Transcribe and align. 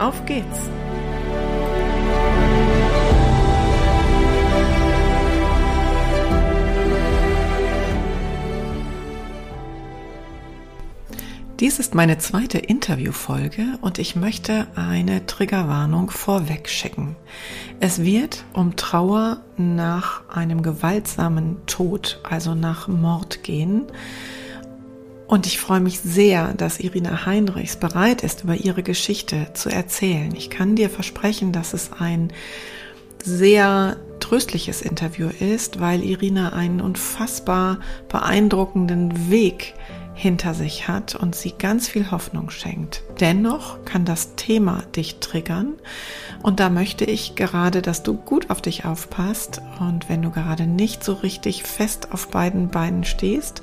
auf 0.00 0.24
geht's! 0.26 0.70
Dies 11.60 11.78
ist 11.78 11.94
meine 11.94 12.18
zweite 12.18 12.58
Interviewfolge 12.58 13.78
und 13.80 13.98
ich 13.98 14.16
möchte 14.16 14.66
eine 14.74 15.24
Triggerwarnung 15.24 16.10
vorweg 16.10 16.68
schicken. 16.68 17.16
Es 17.80 18.02
wird 18.02 18.44
um 18.52 18.76
Trauer 18.76 19.40
nach 19.56 20.28
einem 20.28 20.62
gewaltsamen 20.62 21.64
Tod, 21.66 22.20
also 22.22 22.54
nach 22.54 22.88
Mord 22.88 23.44
gehen. 23.44 23.84
Und 25.26 25.46
ich 25.46 25.58
freue 25.58 25.80
mich 25.80 26.00
sehr, 26.00 26.52
dass 26.54 26.80
Irina 26.80 27.24
Heinrichs 27.24 27.76
bereit 27.76 28.22
ist, 28.22 28.44
über 28.44 28.56
ihre 28.56 28.82
Geschichte 28.82 29.48
zu 29.54 29.70
erzählen. 29.70 30.34
Ich 30.36 30.50
kann 30.50 30.76
dir 30.76 30.90
versprechen, 30.90 31.52
dass 31.52 31.72
es 31.72 31.90
ein 31.98 32.32
sehr 33.22 33.96
tröstliches 34.20 34.82
Interview 34.82 35.28
ist, 35.28 35.80
weil 35.80 36.02
Irina 36.02 36.52
einen 36.52 36.80
unfassbar 36.80 37.78
beeindruckenden 38.08 39.30
Weg 39.30 39.74
hinter 40.14 40.54
sich 40.54 40.86
hat 40.86 41.16
und 41.16 41.34
sie 41.34 41.54
ganz 41.58 41.88
viel 41.88 42.10
Hoffnung 42.10 42.50
schenkt. 42.50 43.02
Dennoch 43.18 43.84
kann 43.84 44.04
das 44.04 44.36
Thema 44.36 44.82
dich 44.94 45.16
triggern 45.16 45.74
und 46.42 46.60
da 46.60 46.70
möchte 46.70 47.04
ich 47.04 47.34
gerade, 47.34 47.82
dass 47.82 48.04
du 48.04 48.14
gut 48.14 48.48
auf 48.50 48.62
dich 48.62 48.84
aufpasst 48.84 49.60
und 49.80 50.08
wenn 50.08 50.22
du 50.22 50.30
gerade 50.30 50.66
nicht 50.66 51.02
so 51.02 51.14
richtig 51.14 51.64
fest 51.64 52.12
auf 52.12 52.28
beiden 52.28 52.68
Beinen 52.68 53.02
stehst, 53.04 53.62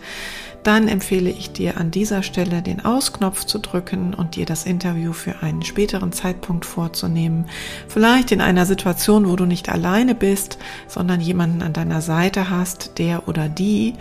dann 0.63 0.87
empfehle 0.87 1.29
ich 1.29 1.51
dir 1.51 1.77
an 1.77 1.91
dieser 1.91 2.23
Stelle 2.23 2.61
den 2.61 2.85
Ausknopf 2.85 3.45
zu 3.45 3.59
drücken 3.59 4.13
und 4.13 4.35
dir 4.35 4.45
das 4.45 4.65
Interview 4.65 5.13
für 5.13 5.41
einen 5.41 5.63
späteren 5.63 6.11
Zeitpunkt 6.11 6.65
vorzunehmen. 6.65 7.45
Vielleicht 7.87 8.31
in 8.31 8.41
einer 8.41 8.65
Situation, 8.65 9.27
wo 9.27 9.35
du 9.35 9.45
nicht 9.45 9.69
alleine 9.69 10.13
bist, 10.13 10.57
sondern 10.87 11.19
jemanden 11.19 11.61
an 11.61 11.73
deiner 11.73 12.01
Seite 12.01 12.49
hast, 12.49 12.99
der 12.99 13.27
oder 13.27 13.49
die 13.49 13.95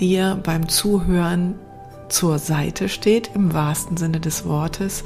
dir 0.00 0.40
beim 0.42 0.68
Zuhören 0.68 1.54
zur 2.08 2.38
Seite 2.38 2.88
steht, 2.88 3.30
im 3.34 3.52
wahrsten 3.52 3.96
Sinne 3.96 4.20
des 4.20 4.44
Wortes, 4.46 5.04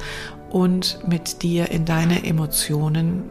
und 0.50 0.98
mit 1.08 1.42
dir 1.42 1.70
in 1.70 1.84
deine 1.84 2.24
Emotionen 2.24 3.30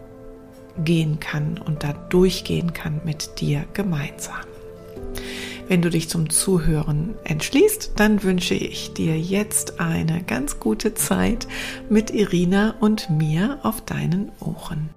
gehen 0.84 1.20
kann 1.20 1.60
und 1.64 1.84
da 1.84 1.94
durchgehen 1.94 2.74
kann 2.74 3.02
mit 3.06 3.40
dir 3.40 3.66
gemeinsam. 3.74 4.42
Wenn 5.72 5.82
du 5.82 5.90
dich 5.90 6.10
zum 6.10 6.30
Zuhören 6.30 7.16
entschließt, 7.24 7.94
dann 7.96 8.24
wünsche 8.24 8.56
ich 8.56 8.92
dir 8.92 9.18
jetzt 9.18 9.80
eine 9.80 10.22
ganz 10.22 10.60
gute 10.60 10.96
Zeit 10.96 11.48
mit 11.90 12.12
Irina 12.12 12.76
und 12.82 13.10
mir 13.10 13.58
auf 13.64 13.80
deinen 13.80 14.34
Ohren. 14.42 14.90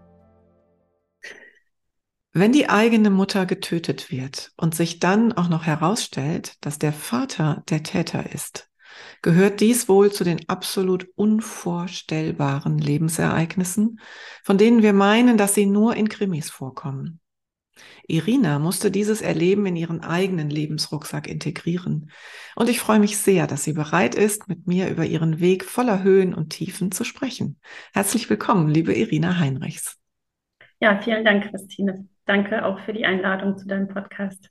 Wenn 2.32 2.50
die 2.50 2.68
eigene 2.68 3.10
Mutter 3.10 3.46
getötet 3.46 4.10
wird 4.10 4.50
und 4.56 4.74
sich 4.74 4.98
dann 4.98 5.32
auch 5.32 5.48
noch 5.48 5.62
herausstellt, 5.64 6.56
dass 6.60 6.80
der 6.80 6.92
Vater 6.92 7.62
der 7.70 7.84
Täter 7.84 8.34
ist, 8.34 8.68
gehört 9.22 9.60
dies 9.60 9.88
wohl 9.88 10.10
zu 10.10 10.24
den 10.24 10.48
absolut 10.48 11.06
unvorstellbaren 11.14 12.78
Lebensereignissen, 12.78 14.00
von 14.42 14.58
denen 14.58 14.82
wir 14.82 14.92
meinen, 14.92 15.38
dass 15.38 15.54
sie 15.54 15.66
nur 15.66 15.94
in 15.94 16.08
Krimis 16.08 16.50
vorkommen. 16.50 17.20
Irina 18.06 18.58
musste 18.58 18.90
dieses 18.90 19.22
Erleben 19.22 19.66
in 19.66 19.76
ihren 19.76 20.02
eigenen 20.02 20.50
Lebensrucksack 20.50 21.26
integrieren. 21.26 22.10
Und 22.54 22.68
ich 22.68 22.80
freue 22.80 23.00
mich 23.00 23.18
sehr, 23.18 23.46
dass 23.46 23.64
sie 23.64 23.72
bereit 23.72 24.14
ist, 24.14 24.48
mit 24.48 24.66
mir 24.66 24.88
über 24.88 25.04
ihren 25.04 25.40
Weg 25.40 25.64
voller 25.64 26.02
Höhen 26.02 26.34
und 26.34 26.50
Tiefen 26.50 26.92
zu 26.92 27.04
sprechen. 27.04 27.58
Herzlich 27.92 28.28
willkommen, 28.28 28.68
liebe 28.68 28.92
Irina 28.92 29.38
Heinrichs. 29.38 29.98
Ja, 30.80 31.00
vielen 31.00 31.24
Dank, 31.24 31.50
Christine. 31.50 32.08
Danke 32.26 32.64
auch 32.64 32.80
für 32.80 32.92
die 32.92 33.04
Einladung 33.04 33.56
zu 33.56 33.66
deinem 33.66 33.88
Podcast. 33.88 34.50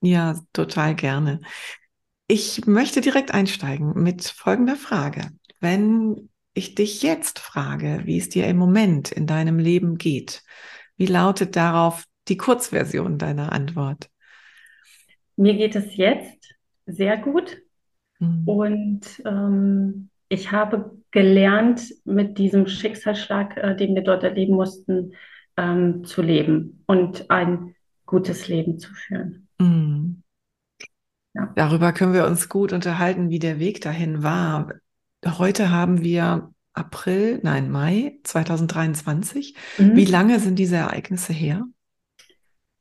Ja, 0.00 0.38
total 0.52 0.94
gerne. 0.94 1.40
Ich 2.26 2.66
möchte 2.66 3.00
direkt 3.00 3.32
einsteigen 3.32 4.02
mit 4.02 4.24
folgender 4.24 4.76
Frage. 4.76 5.28
Wenn 5.60 6.30
ich 6.54 6.74
dich 6.74 7.02
jetzt 7.02 7.38
frage, 7.38 8.02
wie 8.04 8.18
es 8.18 8.28
dir 8.28 8.46
im 8.46 8.56
Moment 8.56 9.12
in 9.12 9.26
deinem 9.26 9.58
Leben 9.58 9.98
geht, 9.98 10.42
wie 10.96 11.06
lautet 11.06 11.56
darauf 11.56 12.04
die 12.28 12.36
Kurzversion 12.36 13.18
deiner 13.18 13.52
Antwort? 13.52 14.08
Mir 15.36 15.54
geht 15.54 15.76
es 15.76 15.96
jetzt 15.96 16.54
sehr 16.86 17.16
gut 17.16 17.58
mhm. 18.18 18.42
und 18.46 19.22
ähm, 19.24 20.10
ich 20.28 20.52
habe 20.52 20.98
gelernt, 21.10 21.82
mit 22.04 22.38
diesem 22.38 22.66
Schicksalsschlag, 22.66 23.56
äh, 23.56 23.76
den 23.76 23.94
wir 23.94 24.02
dort 24.02 24.24
erleben 24.24 24.54
mussten, 24.54 25.12
ähm, 25.56 26.04
zu 26.04 26.22
leben 26.22 26.82
und 26.86 27.30
ein 27.30 27.74
gutes 28.06 28.48
Leben 28.48 28.78
zu 28.78 28.92
führen. 28.92 29.48
Mhm. 29.58 30.22
Ja. 31.34 31.52
Darüber 31.56 31.92
können 31.92 32.14
wir 32.14 32.26
uns 32.26 32.48
gut 32.48 32.72
unterhalten, 32.72 33.30
wie 33.30 33.38
der 33.38 33.58
Weg 33.58 33.80
dahin 33.80 34.22
war. 34.22 34.72
Heute 35.24 35.70
haben 35.70 36.02
wir 36.02 36.52
April, 36.74 37.40
nein, 37.42 37.70
Mai 37.70 38.18
2023. 38.24 39.54
Mhm. 39.78 39.96
Wie 39.96 40.04
lange 40.04 40.40
sind 40.40 40.58
diese 40.58 40.76
Ereignisse 40.76 41.32
her? 41.32 41.64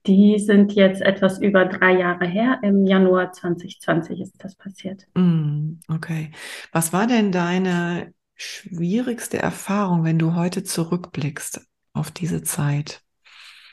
Die 0.06 0.38
sind 0.38 0.74
jetzt 0.74 1.02
etwas 1.02 1.40
über 1.40 1.66
drei 1.66 1.98
Jahre 1.98 2.26
her. 2.26 2.60
Im 2.62 2.86
Januar 2.86 3.32
2020 3.32 4.20
ist 4.20 4.44
das 4.44 4.56
passiert. 4.56 5.08
Mm, 5.16 5.76
okay. 5.88 6.32
Was 6.74 6.92
war 6.92 7.08
denn 7.08 7.32
deine 7.32 8.14
schwierigste 8.36 9.38
Erfahrung, 9.38 10.04
wenn 10.04 10.20
du 10.20 10.36
heute 10.36 10.64
zurückblickst 10.64 11.66
auf 11.94 12.12
diese 12.12 12.44
Zeit? 12.44 13.02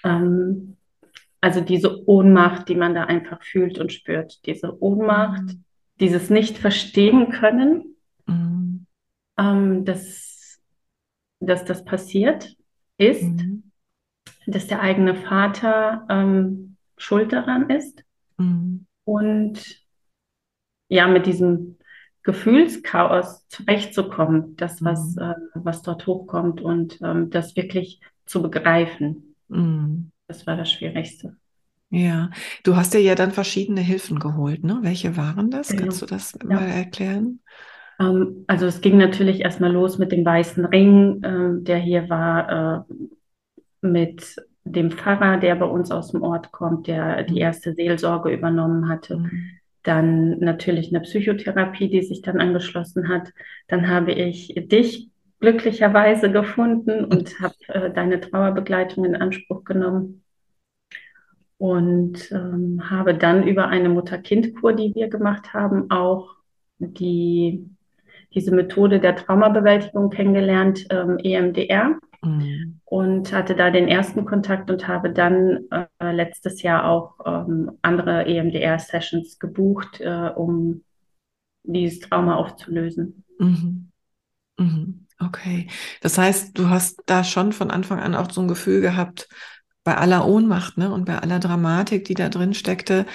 Ähm, 0.04 0.76
also 1.40 1.60
diese 1.60 2.08
Ohnmacht, 2.08 2.68
die 2.68 2.76
man 2.76 2.94
da 2.94 3.04
einfach 3.04 3.42
fühlt 3.42 3.78
und 3.78 3.92
spürt. 3.92 4.46
Diese 4.46 4.80
Ohnmacht, 4.80 5.42
mm. 5.42 5.64
dieses 5.98 6.30
Nicht-Verstehen 6.30 7.30
können, 7.30 7.96
mm. 8.26 8.86
ähm, 9.36 9.84
dass, 9.84 10.60
dass 11.40 11.64
das 11.64 11.84
passiert 11.84 12.54
ist. 12.98 13.40
Dass 14.50 14.66
der 14.66 14.80
eigene 14.80 15.14
Vater 15.14 16.06
ähm, 16.08 16.76
schuld 16.96 17.32
daran 17.32 17.70
ist. 17.70 18.04
Mhm. 18.38 18.86
Und 19.04 19.84
ja, 20.88 21.06
mit 21.06 21.26
diesem 21.26 21.78
Gefühlschaos 22.22 23.46
zurechtzukommen, 23.48 24.56
das, 24.56 24.84
was, 24.84 25.16
mhm. 25.16 25.22
äh, 25.22 25.34
was 25.54 25.82
dort 25.82 26.06
hochkommt 26.06 26.60
und 26.60 27.00
ähm, 27.02 27.30
das 27.30 27.56
wirklich 27.56 28.00
zu 28.26 28.42
begreifen. 28.42 29.34
Mhm. 29.48 30.10
Das 30.26 30.46
war 30.46 30.56
das 30.56 30.70
Schwierigste. 30.70 31.36
Ja, 31.90 32.30
du 32.62 32.76
hast 32.76 32.94
dir 32.94 33.00
ja 33.00 33.16
dann 33.16 33.32
verschiedene 33.32 33.80
Hilfen 33.80 34.20
geholt, 34.20 34.62
ne? 34.62 34.78
Welche 34.82 35.16
waren 35.16 35.50
das? 35.50 35.68
Genau. 35.68 35.82
Kannst 35.82 36.02
du 36.02 36.06
das 36.06 36.38
ja. 36.40 36.54
mal 36.54 36.68
erklären? 36.68 37.40
Ähm, 37.98 38.44
also 38.46 38.66
es 38.66 38.80
ging 38.80 38.96
natürlich 38.96 39.40
erstmal 39.40 39.72
los 39.72 39.98
mit 39.98 40.12
dem 40.12 40.24
weißen 40.24 40.64
Ring, 40.66 41.22
äh, 41.22 41.62
der 41.62 41.78
hier 41.78 42.08
war, 42.08 42.86
äh, 42.88 42.94
mit 43.80 44.36
dem 44.64 44.90
Pfarrer, 44.90 45.38
der 45.38 45.56
bei 45.56 45.66
uns 45.66 45.90
aus 45.90 46.12
dem 46.12 46.22
Ort 46.22 46.52
kommt, 46.52 46.86
der 46.86 47.22
die 47.24 47.34
mhm. 47.34 47.38
erste 47.38 47.74
Seelsorge 47.74 48.30
übernommen 48.30 48.88
hatte. 48.88 49.18
Mhm. 49.18 49.42
Dann 49.82 50.38
natürlich 50.40 50.90
eine 50.90 51.00
Psychotherapie, 51.00 51.88
die 51.88 52.02
sich 52.02 52.22
dann 52.22 52.40
angeschlossen 52.40 53.08
hat. 53.08 53.32
Dann 53.68 53.88
habe 53.88 54.12
ich 54.12 54.54
dich 54.54 55.10
glücklicherweise 55.40 56.30
gefunden 56.30 57.04
und 57.04 57.40
habe 57.40 57.54
äh, 57.68 57.90
deine 57.90 58.20
Trauerbegleitung 58.20 59.04
in 59.04 59.16
Anspruch 59.16 59.64
genommen. 59.64 60.22
Und 61.56 62.32
ähm, 62.32 62.88
habe 62.88 63.14
dann 63.14 63.46
über 63.46 63.68
eine 63.68 63.90
Mutter-Kind-Kur, 63.90 64.72
die 64.72 64.94
wir 64.94 65.08
gemacht 65.08 65.52
haben, 65.52 65.90
auch 65.90 66.36
die, 66.78 67.68
diese 68.34 68.54
Methode 68.54 69.00
der 69.00 69.16
Traumabewältigung 69.16 70.10
kennengelernt, 70.10 70.86
ähm, 70.90 71.18
EMDR. 71.18 71.98
Mhm. 72.22 72.80
Und 72.84 73.32
hatte 73.32 73.54
da 73.54 73.70
den 73.70 73.88
ersten 73.88 74.26
Kontakt 74.26 74.70
und 74.70 74.86
habe 74.86 75.10
dann 75.10 75.60
äh, 75.70 76.12
letztes 76.12 76.60
Jahr 76.60 76.84
auch 76.84 77.14
ähm, 77.24 77.78
andere 77.82 78.26
EMDR-Sessions 78.26 79.38
gebucht, 79.38 80.00
äh, 80.00 80.30
um 80.34 80.82
dieses 81.62 82.00
Trauma 82.00 82.36
aufzulösen. 82.36 83.24
Mhm. 83.38 83.90
Mhm. 84.58 85.06
Okay. 85.18 85.68
Das 86.00 86.18
heißt, 86.18 86.56
du 86.58 86.68
hast 86.68 87.02
da 87.06 87.24
schon 87.24 87.52
von 87.52 87.70
Anfang 87.70 88.00
an 88.00 88.14
auch 88.14 88.30
so 88.30 88.40
ein 88.40 88.48
Gefühl 88.48 88.80
gehabt, 88.80 89.28
bei 89.82 89.96
aller 89.96 90.26
Ohnmacht, 90.26 90.76
ne, 90.76 90.92
und 90.92 91.06
bei 91.06 91.18
aller 91.18 91.38
Dramatik, 91.38 92.04
die 92.04 92.14
da 92.14 92.28
drin 92.28 92.54
steckte, 92.54 93.06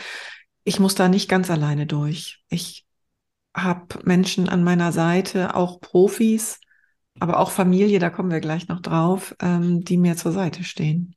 ich 0.63 0.79
muss 0.79 0.95
da 0.95 1.07
nicht 1.07 1.29
ganz 1.29 1.51
alleine 1.51 1.85
durch. 1.85 2.43
Ich 2.49 2.84
habe 3.55 3.99
Menschen 4.03 4.49
an 4.49 4.63
meiner 4.63 4.91
Seite, 4.91 5.55
auch 5.55 5.79
Profis, 5.79 6.59
aber 7.19 7.39
auch 7.39 7.51
Familie, 7.51 7.99
da 7.99 8.09
kommen 8.09 8.31
wir 8.31 8.41
gleich 8.41 8.67
noch 8.67 8.81
drauf, 8.81 9.35
ähm, 9.41 9.83
die 9.83 9.97
mir 9.97 10.15
zur 10.15 10.33
Seite 10.33 10.63
stehen. 10.63 11.15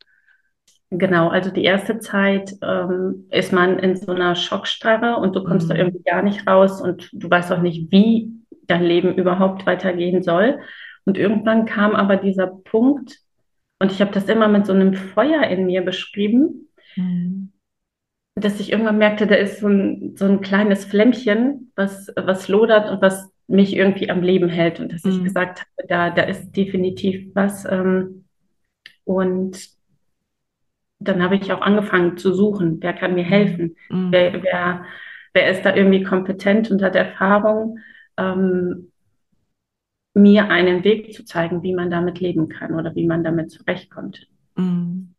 Genau, 0.90 1.28
also 1.28 1.50
die 1.50 1.64
erste 1.64 1.98
Zeit 1.98 2.54
ähm, 2.62 3.26
ist 3.30 3.52
man 3.52 3.78
in 3.78 3.94
so 3.96 4.12
einer 4.12 4.34
Schockstarre 4.34 5.16
und 5.16 5.36
du 5.36 5.44
kommst 5.44 5.66
mhm. 5.66 5.70
da 5.70 5.76
irgendwie 5.76 6.02
gar 6.02 6.22
nicht 6.22 6.46
raus 6.46 6.80
und 6.80 7.10
du 7.12 7.28
weißt 7.28 7.52
auch 7.52 7.60
nicht, 7.60 7.90
wie 7.90 8.32
dein 8.66 8.84
Leben 8.84 9.14
überhaupt 9.14 9.66
weitergehen 9.66 10.22
soll. 10.22 10.60
Und 11.04 11.18
irgendwann 11.18 11.66
kam 11.66 11.94
aber 11.94 12.16
dieser 12.16 12.46
Punkt, 12.46 13.18
und 13.80 13.92
ich 13.92 14.00
habe 14.00 14.10
das 14.12 14.28
immer 14.28 14.48
mit 14.48 14.66
so 14.66 14.72
einem 14.72 14.94
Feuer 14.94 15.42
in 15.44 15.66
mir 15.66 15.82
beschrieben, 15.82 16.68
mhm. 16.96 17.52
Dass 18.44 18.60
ich 18.60 18.72
irgendwann 18.72 18.98
merkte, 18.98 19.26
da 19.26 19.34
ist 19.34 19.60
so 19.60 19.68
ein, 19.68 20.14
so 20.16 20.26
ein 20.26 20.40
kleines 20.40 20.84
Flämmchen, 20.84 21.72
was, 21.76 22.12
was 22.16 22.48
lodert 22.48 22.90
und 22.90 23.00
was 23.02 23.30
mich 23.46 23.74
irgendwie 23.74 24.10
am 24.10 24.22
Leben 24.22 24.48
hält. 24.48 24.80
Und 24.80 24.92
dass 24.92 25.04
mhm. 25.04 25.12
ich 25.12 25.24
gesagt 25.24 25.60
habe, 25.60 25.88
da, 25.88 26.10
da 26.10 26.22
ist 26.22 26.52
definitiv 26.52 27.34
was. 27.34 27.64
Ähm, 27.64 28.24
und 29.04 29.70
dann 30.98 31.22
habe 31.22 31.36
ich 31.36 31.52
auch 31.52 31.60
angefangen 31.60 32.16
zu 32.16 32.34
suchen, 32.34 32.78
wer 32.80 32.92
kann 32.92 33.14
mir 33.14 33.24
helfen, 33.24 33.76
mhm. 33.88 34.12
wer, 34.12 34.42
wer, 34.42 34.84
wer 35.32 35.50
ist 35.50 35.64
da 35.64 35.74
irgendwie 35.74 36.02
kompetent 36.02 36.70
und 36.70 36.82
hat 36.82 36.96
Erfahrung, 36.96 37.78
ähm, 38.16 38.90
mir 40.14 40.50
einen 40.50 40.84
Weg 40.84 41.14
zu 41.14 41.24
zeigen, 41.24 41.62
wie 41.62 41.74
man 41.74 41.90
damit 41.90 42.20
leben 42.20 42.48
kann 42.48 42.74
oder 42.74 42.94
wie 42.94 43.06
man 43.06 43.22
damit 43.22 43.50
zurechtkommt. 43.50 44.26
Mhm. 44.56 45.14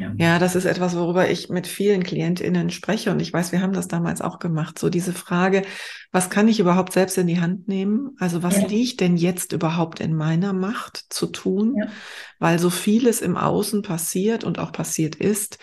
Ja. 0.00 0.12
ja, 0.16 0.38
das 0.38 0.54
ist 0.54 0.64
etwas, 0.64 0.96
worüber 0.96 1.28
ich 1.28 1.48
mit 1.48 1.66
vielen 1.66 2.04
KlientInnen 2.04 2.70
spreche 2.70 3.10
und 3.10 3.20
ich 3.20 3.32
weiß, 3.32 3.50
wir 3.50 3.60
haben 3.60 3.72
das 3.72 3.88
damals 3.88 4.20
auch 4.20 4.38
gemacht. 4.38 4.78
So 4.78 4.90
diese 4.90 5.12
Frage, 5.12 5.62
was 6.12 6.30
kann 6.30 6.46
ich 6.46 6.60
überhaupt 6.60 6.92
selbst 6.92 7.18
in 7.18 7.26
die 7.26 7.40
Hand 7.40 7.66
nehmen? 7.66 8.14
Also 8.20 8.44
was 8.44 8.58
ja. 8.58 8.66
liegt 8.68 9.00
denn 9.00 9.16
jetzt 9.16 9.52
überhaupt 9.52 9.98
in 9.98 10.14
meiner 10.14 10.52
Macht 10.52 11.06
zu 11.10 11.26
tun? 11.26 11.74
Ja. 11.76 11.88
Weil 12.38 12.60
so 12.60 12.70
vieles 12.70 13.20
im 13.20 13.36
Außen 13.36 13.82
passiert 13.82 14.44
und 14.44 14.60
auch 14.60 14.70
passiert 14.70 15.16
ist, 15.16 15.58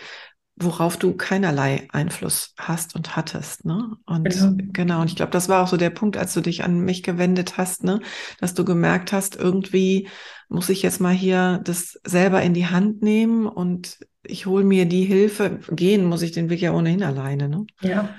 worauf 0.58 0.98
du 0.98 1.14
keinerlei 1.16 1.88
Einfluss 1.92 2.54
hast 2.58 2.96
und 2.96 3.16
hattest, 3.16 3.66
ne? 3.66 3.98
Und 4.06 4.30
genau, 4.30 4.54
genau 4.72 5.02
und 5.02 5.10
ich 5.10 5.16
glaube, 5.16 5.32
das 5.32 5.50
war 5.50 5.64
auch 5.64 5.68
so 5.68 5.78
der 5.78 5.90
Punkt, 5.90 6.18
als 6.18 6.34
du 6.34 6.42
dich 6.42 6.64
an 6.64 6.80
mich 6.80 7.04
gewendet 7.04 7.58
hast, 7.58 7.84
ne, 7.84 8.00
dass 8.40 8.54
du 8.54 8.64
gemerkt 8.64 9.12
hast, 9.12 9.36
irgendwie 9.36 10.08
muss 10.48 10.70
ich 10.70 10.82
jetzt 10.82 11.02
mal 11.02 11.14
hier 11.14 11.60
das 11.64 12.00
selber 12.06 12.42
in 12.42 12.54
die 12.54 12.68
Hand 12.68 13.02
nehmen 13.02 13.48
und 13.48 14.00
ich 14.24 14.46
hole 14.46 14.64
mir 14.64 14.86
die 14.86 15.04
Hilfe. 15.04 15.60
Gehen 15.72 16.06
muss 16.06 16.22
ich 16.22 16.32
den 16.32 16.50
Weg 16.50 16.62
ja 16.62 16.72
ohnehin 16.72 17.04
alleine, 17.04 17.50
ne? 17.50 17.66
Ja. 17.82 18.10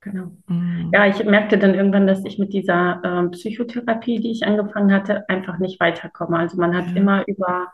Genau. 0.00 0.32
Mhm. 0.48 0.90
Ja, 0.92 1.06
ich 1.06 1.24
merkte 1.24 1.56
dann 1.56 1.74
irgendwann, 1.74 2.06
dass 2.06 2.24
ich 2.26 2.38
mit 2.38 2.52
dieser 2.52 3.00
ähm, 3.02 3.30
Psychotherapie, 3.30 4.20
die 4.20 4.32
ich 4.32 4.46
angefangen 4.46 4.92
hatte, 4.92 5.26
einfach 5.30 5.58
nicht 5.58 5.80
weiterkomme. 5.80 6.38
Also 6.38 6.58
man 6.58 6.76
hat 6.76 6.88
ja. 6.88 6.96
immer 6.96 7.26
über 7.26 7.68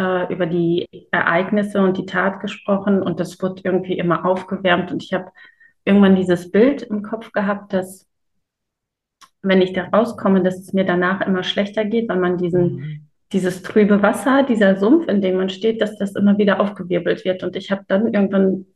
äh, 0.00 0.32
über 0.32 0.46
die 0.46 0.88
Ereignisse 1.10 1.82
und 1.82 1.98
die 1.98 2.06
Tat 2.06 2.40
gesprochen 2.40 3.02
und 3.02 3.20
das 3.20 3.40
wird 3.42 3.64
irgendwie 3.64 3.98
immer 3.98 4.24
aufgewärmt. 4.24 4.90
Und 4.90 5.02
ich 5.02 5.12
habe 5.12 5.30
irgendwann 5.84 6.16
dieses 6.16 6.50
Bild 6.50 6.82
im 6.82 7.02
Kopf 7.02 7.32
gehabt, 7.32 7.74
dass 7.74 8.08
wenn 9.42 9.60
ich 9.60 9.72
da 9.72 9.84
rauskomme, 9.84 10.42
dass 10.42 10.58
es 10.58 10.72
mir 10.72 10.84
danach 10.84 11.20
immer 11.26 11.42
schlechter 11.42 11.84
geht, 11.84 12.08
weil 12.08 12.18
man 12.18 12.38
diesen, 12.38 12.76
mhm. 12.76 13.06
dieses 13.32 13.62
trübe 13.62 14.02
Wasser, 14.02 14.42
dieser 14.42 14.76
Sumpf, 14.76 15.08
in 15.08 15.20
dem 15.20 15.36
man 15.36 15.50
steht, 15.50 15.80
dass 15.82 15.98
das 15.98 16.14
immer 16.14 16.38
wieder 16.38 16.60
aufgewirbelt 16.60 17.24
wird. 17.24 17.42
Und 17.42 17.56
ich 17.56 17.70
habe 17.70 17.84
dann 17.86 18.12
irgendwann 18.12 18.66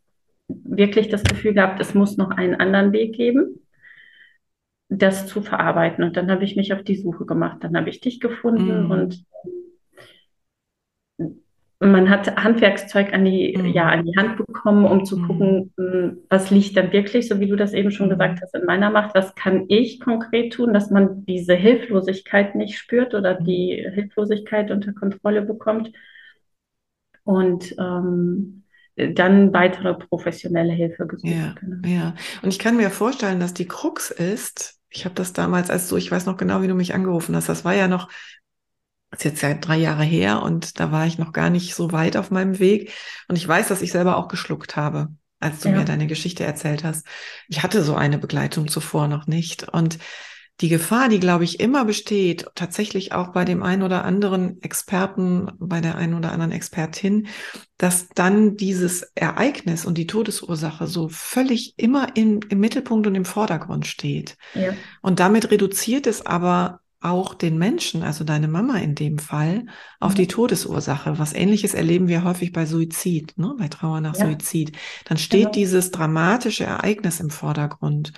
wirklich 0.49 1.09
das 1.09 1.23
Gefühl 1.23 1.55
gehabt, 1.55 1.81
es 1.81 1.95
muss 1.95 2.17
noch 2.19 2.31
einen 2.31 2.55
anderen 2.55 2.93
Weg 2.93 3.15
geben, 3.15 3.61
das 4.89 5.27
zu 5.27 5.41
verarbeiten. 5.43 6.05
Und 6.05 6.17
dann 6.17 6.31
habe 6.31 6.45
ich 6.45 6.57
mich 6.57 6.73
auf 6.73 6.83
die 6.83 6.97
Suche 6.97 7.25
gemacht. 7.25 7.59
Dann 7.61 7.77
habe 7.77 7.89
ich 7.89 8.01
dich 8.01 8.21
gefunden 8.21 8.85
mhm. 8.85 8.91
und 8.91 9.25
man 11.91 12.11
hat 12.11 12.37
Handwerkszeug 12.37 13.13
an 13.13 13.25
die, 13.25 13.57
mhm. 13.57 13.67
ja, 13.67 13.89
an 13.89 14.05
die 14.05 14.17
Hand 14.17 14.37
bekommen, 14.37 14.85
um 14.85 15.05
zu 15.05 15.19
mhm. 15.19 15.27
gucken, 15.27 15.73
hm, 15.77 16.19
was 16.29 16.51
liegt 16.51 16.77
dann 16.77 16.93
wirklich, 16.93 17.29
so 17.29 17.41
wie 17.41 17.49
du 17.49 17.57
das 17.57 17.73
eben 17.73 17.91
schon 17.91 18.07
mhm. 18.07 18.13
gesagt 18.13 18.41
hast, 18.43 18.55
in 18.55 18.65
meiner 18.65 18.91
Macht. 18.91 19.15
Was 19.15 19.35
kann 19.35 19.65
ich 19.69 20.01
konkret 20.01 20.53
tun, 20.53 20.73
dass 20.73 20.91
man 20.91 21.25
diese 21.27 21.55
Hilflosigkeit 21.55 22.55
nicht 22.55 22.79
spürt 22.79 23.15
oder 23.15 23.41
mhm. 23.41 23.45
die 23.45 23.87
Hilflosigkeit 23.95 24.71
unter 24.71 24.93
Kontrolle 24.93 25.43
bekommt? 25.43 25.93
Und 27.25 27.75
ähm, 27.79 28.65
dann 28.97 29.53
weitere 29.53 29.95
professionelle 29.95 30.73
Hilfe 30.73 31.07
gesucht. 31.07 31.33
Ja, 31.33 31.55
genau. 31.59 31.89
ja. 31.89 32.15
Und 32.43 32.51
ich 32.51 32.59
kann 32.59 32.77
mir 32.77 32.91
vorstellen, 32.91 33.41
dass 33.41 33.55
die 33.55 33.67
Krux 33.67 34.11
ist, 34.11 34.79
ich 34.91 35.05
habe 35.05 35.15
das 35.15 35.33
damals 35.33 35.71
als 35.71 35.89
so, 35.89 35.97
ich 35.97 36.11
weiß 36.11 36.27
noch 36.27 36.37
genau, 36.37 36.63
wie 36.63 36.69
du 36.69 36.75
mich 36.75 36.95
angerufen 36.95 37.35
hast, 37.35 37.49
das 37.49 37.65
war 37.65 37.75
ja 37.75 37.89
noch 37.89 38.09
ist 39.19 39.25
jetzt 39.25 39.43
ja 39.43 39.55
drei 39.55 39.77
Jahre 39.77 40.05
her 40.05 40.43
und 40.43 40.81
da 40.81 40.93
war 40.93 41.07
ich 41.07 41.19
noch 41.19 41.33
gar 41.33 41.51
nicht 41.51 41.75
so 41.75 41.93
weit 41.93 42.17
auf 42.17 42.31
meinem 42.31 42.59
Weg. 42.59 42.93
Und 43.29 43.37
ich 43.37 43.47
weiß, 43.47 43.69
dass 43.69 43.83
ich 43.83 43.93
selber 43.93 44.17
auch 44.17 44.29
geschluckt 44.29 44.77
habe, 44.77 45.09
als 45.41 45.61
du 45.61 45.69
ja. 45.69 45.77
mir 45.77 45.85
deine 45.85 46.07
Geschichte 46.07 46.45
erzählt 46.45 46.85
hast. 46.85 47.07
Ich 47.49 47.63
hatte 47.63 47.83
so 47.83 47.95
eine 47.95 48.19
Begleitung 48.19 48.69
zuvor 48.69 49.09
noch 49.09 49.27
nicht. 49.27 49.69
Und 49.69 49.99
die 50.61 50.69
Gefahr, 50.69 51.09
die, 51.09 51.19
glaube 51.19 51.43
ich, 51.43 51.59
immer 51.59 51.85
besteht, 51.85 52.47
tatsächlich 52.55 53.13
auch 53.13 53.33
bei 53.33 53.45
dem 53.45 53.65
einen 53.65 53.83
oder 53.83 54.05
anderen 54.05 54.63
Experten, 54.63 55.51
bei 55.59 55.81
der 55.81 55.97
einen 55.97 56.15
oder 56.15 56.31
anderen 56.31 56.53
Expertin, 56.53 57.27
dass 57.77 58.09
dann 58.11 58.57
dieses 58.57 59.03
Ereignis 59.17 59.85
und 59.85 59.99
die 59.99 60.07
Todesursache 60.07 60.87
so 60.87 61.09
völlig 61.09 61.75
immer 61.77 62.17
im, 62.17 62.39
im 62.49 62.61
Mittelpunkt 62.61 63.09
und 63.09 63.17
im 63.17 63.25
Vordergrund 63.25 63.87
steht. 63.87 64.37
Ja. 64.55 64.75
Und 65.03 65.19
damit 65.19 65.51
reduziert 65.51 66.07
es 66.07 66.25
aber 66.25 66.81
auch 67.05 67.35
den 67.35 67.59
Menschen, 67.59 68.03
also 68.03 68.25
deine 68.25 68.49
Mama 68.49 68.79
in 68.79 68.95
dem 68.95 69.19
Fall, 69.19 69.67
auf 70.01 70.13
mhm. 70.13 70.17
die 70.17 70.27
Todesursache. 70.27 71.19
Was 71.19 71.35
ähnliches 71.35 71.75
erleben 71.75 72.09
wir 72.09 72.25
häufig 72.25 72.53
bei 72.53 72.67
Suizid, 72.67 73.37
ne? 73.37 73.55
bei 73.59 73.69
Trauer 73.69 74.01
nach 74.01 74.17
ja. 74.17 74.27
Suizid. 74.27 74.77
Dann 75.05 75.19
steht 75.19 75.41
genau. 75.41 75.53
dieses 75.53 75.91
dramatische 75.91 76.65
Ereignis 76.65 77.21
im 77.21 77.31
Vordergrund. 77.31 78.13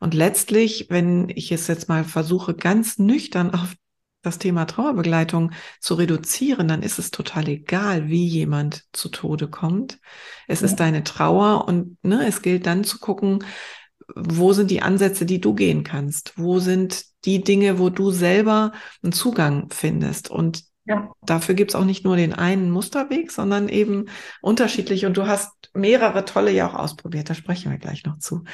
Und 0.00 0.14
letztlich, 0.14 0.86
wenn 0.90 1.28
ich 1.28 1.52
es 1.52 1.68
jetzt 1.68 1.88
mal 1.88 2.04
versuche, 2.04 2.54
ganz 2.54 2.98
nüchtern 2.98 3.54
auf 3.54 3.74
das 4.22 4.38
Thema 4.38 4.66
Trauerbegleitung 4.66 5.52
zu 5.80 5.94
reduzieren, 5.94 6.66
dann 6.68 6.82
ist 6.82 6.98
es 6.98 7.12
total 7.12 7.48
egal, 7.48 8.08
wie 8.08 8.26
jemand 8.26 8.84
zu 8.92 9.08
Tode 9.08 9.48
kommt. 9.48 9.98
Es 10.48 10.60
ja. 10.60 10.66
ist 10.66 10.76
deine 10.76 11.04
Trauer 11.04 11.66
und 11.68 11.96
ne, 12.02 12.26
es 12.26 12.42
gilt 12.42 12.66
dann 12.66 12.82
zu 12.82 12.98
gucken, 12.98 13.44
wo 14.14 14.52
sind 14.52 14.70
die 14.70 14.82
Ansätze, 14.82 15.26
die 15.26 15.40
du 15.40 15.54
gehen 15.54 15.84
kannst? 15.84 16.32
Wo 16.36 16.58
sind 16.58 17.04
die 17.24 17.42
Dinge, 17.42 17.78
wo 17.78 17.90
du 17.90 18.10
selber 18.10 18.72
einen 19.02 19.12
Zugang 19.12 19.68
findest? 19.72 20.30
Und 20.30 20.64
ja. 20.84 21.10
dafür 21.22 21.54
gibt's 21.54 21.74
auch 21.74 21.84
nicht 21.84 22.04
nur 22.04 22.16
den 22.16 22.32
einen 22.32 22.70
Musterweg, 22.70 23.32
sondern 23.32 23.68
eben 23.68 24.06
unterschiedlich. 24.40 25.06
Und 25.06 25.16
du 25.16 25.26
hast 25.26 25.52
mehrere 25.74 26.24
tolle 26.24 26.52
ja 26.52 26.68
auch 26.68 26.74
ausprobiert. 26.74 27.28
Da 27.28 27.34
sprechen 27.34 27.70
wir 27.70 27.78
gleich 27.78 28.04
noch 28.04 28.18
zu. 28.18 28.44